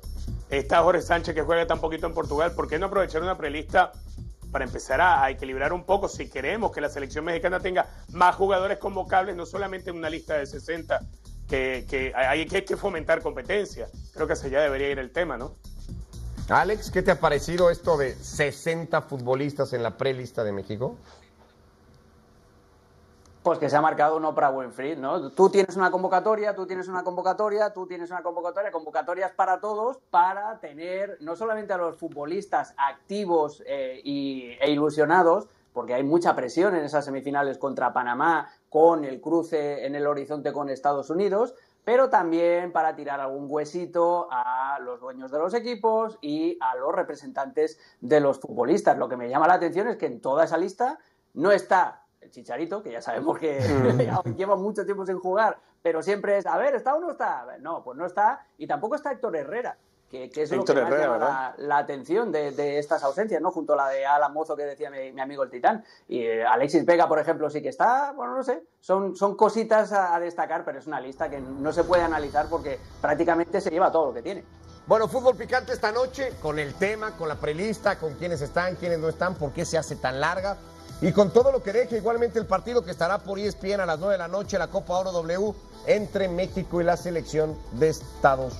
[0.49, 3.91] Está Jorge Sánchez que juega tan poquito en Portugal, ¿por qué no aprovechar una prelista
[4.51, 8.35] para empezar a, a equilibrar un poco si queremos que la selección mexicana tenga más
[8.35, 11.01] jugadores convocables, no solamente en una lista de 60,
[11.49, 13.87] que, que hay, que hay que fomentar competencia?
[14.13, 15.55] Creo que hacia allá debería ir el tema, ¿no?
[16.49, 20.95] Alex, ¿qué te ha parecido esto de 60 futbolistas en la prelista de México?
[23.43, 25.31] Pues que se ha marcado uno para Winfried, ¿no?
[25.31, 29.97] Tú tienes una convocatoria, tú tienes una convocatoria, tú tienes una convocatoria, convocatorias para todos,
[30.09, 36.35] para tener no solamente a los futbolistas activos eh, y- e ilusionados, porque hay mucha
[36.35, 41.53] presión en esas semifinales contra Panamá, con el cruce en el horizonte con Estados Unidos,
[41.88, 46.93] pero también para tirar algún huesito a los dueños de los equipos y a los
[46.93, 48.97] representantes de los futbolistas.
[48.97, 50.99] Lo que me llama la atención es que en toda esa lista
[51.33, 53.61] no está el Chicharito, que ya sabemos que
[54.35, 57.57] lleva mucho tiempo sin jugar, pero siempre es, a ver, ¿está o no está?
[57.61, 58.45] No, pues no está.
[58.57, 59.77] Y tampoco está Héctor Herrera,
[60.10, 61.55] que, que es Héctor lo que más Herrera, llama ¿verdad?
[61.58, 63.51] la, la atención de, de estas ausencias, ¿no?
[63.51, 65.84] Junto a la de Alan Mozo que decía mi, mi amigo el Titán.
[66.08, 69.91] Y eh, Alexis Vega, por ejemplo, sí que está, bueno, no sé, son, son cositas
[69.91, 73.70] a, a destacar, pero es una lista que no se puede analizar porque prácticamente se
[73.70, 74.43] lleva todo lo que tiene.
[74.88, 78.99] Bueno, fútbol picante esta noche con el tema, con la prelista, con quiénes están, quiénes
[78.99, 80.55] no están, por qué se hace tan larga
[81.01, 83.99] y con todo lo que deje igualmente el partido que estará por ESPN a las
[83.99, 85.53] 9 de la noche, la Copa Oro W
[85.86, 88.53] entre México y la selección de Estados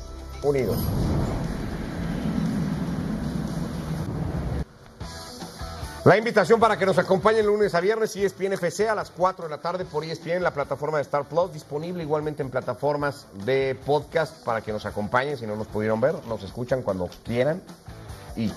[0.44, 0.78] Unidos.
[6.08, 9.44] La invitación para que nos acompañen lunes a viernes E ESPN FC a las 4
[9.44, 13.78] de la tarde por ESPN, la plataforma de Star Plus, disponible igualmente en plataformas de
[13.86, 17.62] podcast para que nos acompañen si no nos pudieron ver, nos escuchan cuando quieran
[18.38, 18.50] y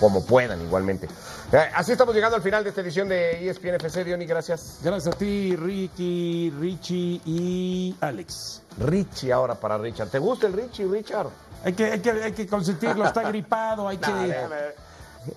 [0.00, 1.06] como puedan igualmente.
[1.52, 4.80] Eh, Así estamos llegando al final de esta edición de ESPN FC, Diony, gracias.
[4.82, 8.62] Gracias a ti, Ricky, Richie y Alex.
[8.78, 10.08] Richie ahora para Richard.
[10.08, 11.28] ¿Te gusta el Richie, Richard?
[11.62, 14.10] Hay que, hay que, hay que consentirlo, está gripado, hay que,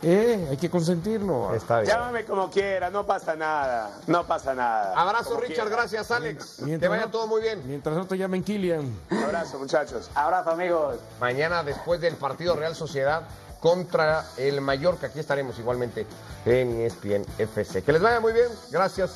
[0.02, 1.54] eh, hay que consentirlo.
[1.56, 1.92] Está bien.
[1.94, 4.94] Llámame como quiera, no pasa nada, no pasa nada.
[5.00, 5.82] Abrazo, Como Richard, quiera.
[5.82, 6.56] gracias, Alex.
[6.60, 7.62] Que Mientras vaya no- todo muy bien.
[7.66, 8.94] Mientras no te llamen Kilian.
[9.26, 10.10] Abrazo, muchachos.
[10.16, 10.98] Abrazo, amigos.
[11.20, 13.24] Mañana, después del partido Real Sociedad
[13.60, 16.06] contra el Mallorca, aquí estaremos igualmente
[16.46, 17.84] en ESPN FC.
[17.84, 18.48] Que les vaya muy bien.
[18.72, 19.14] Gracias.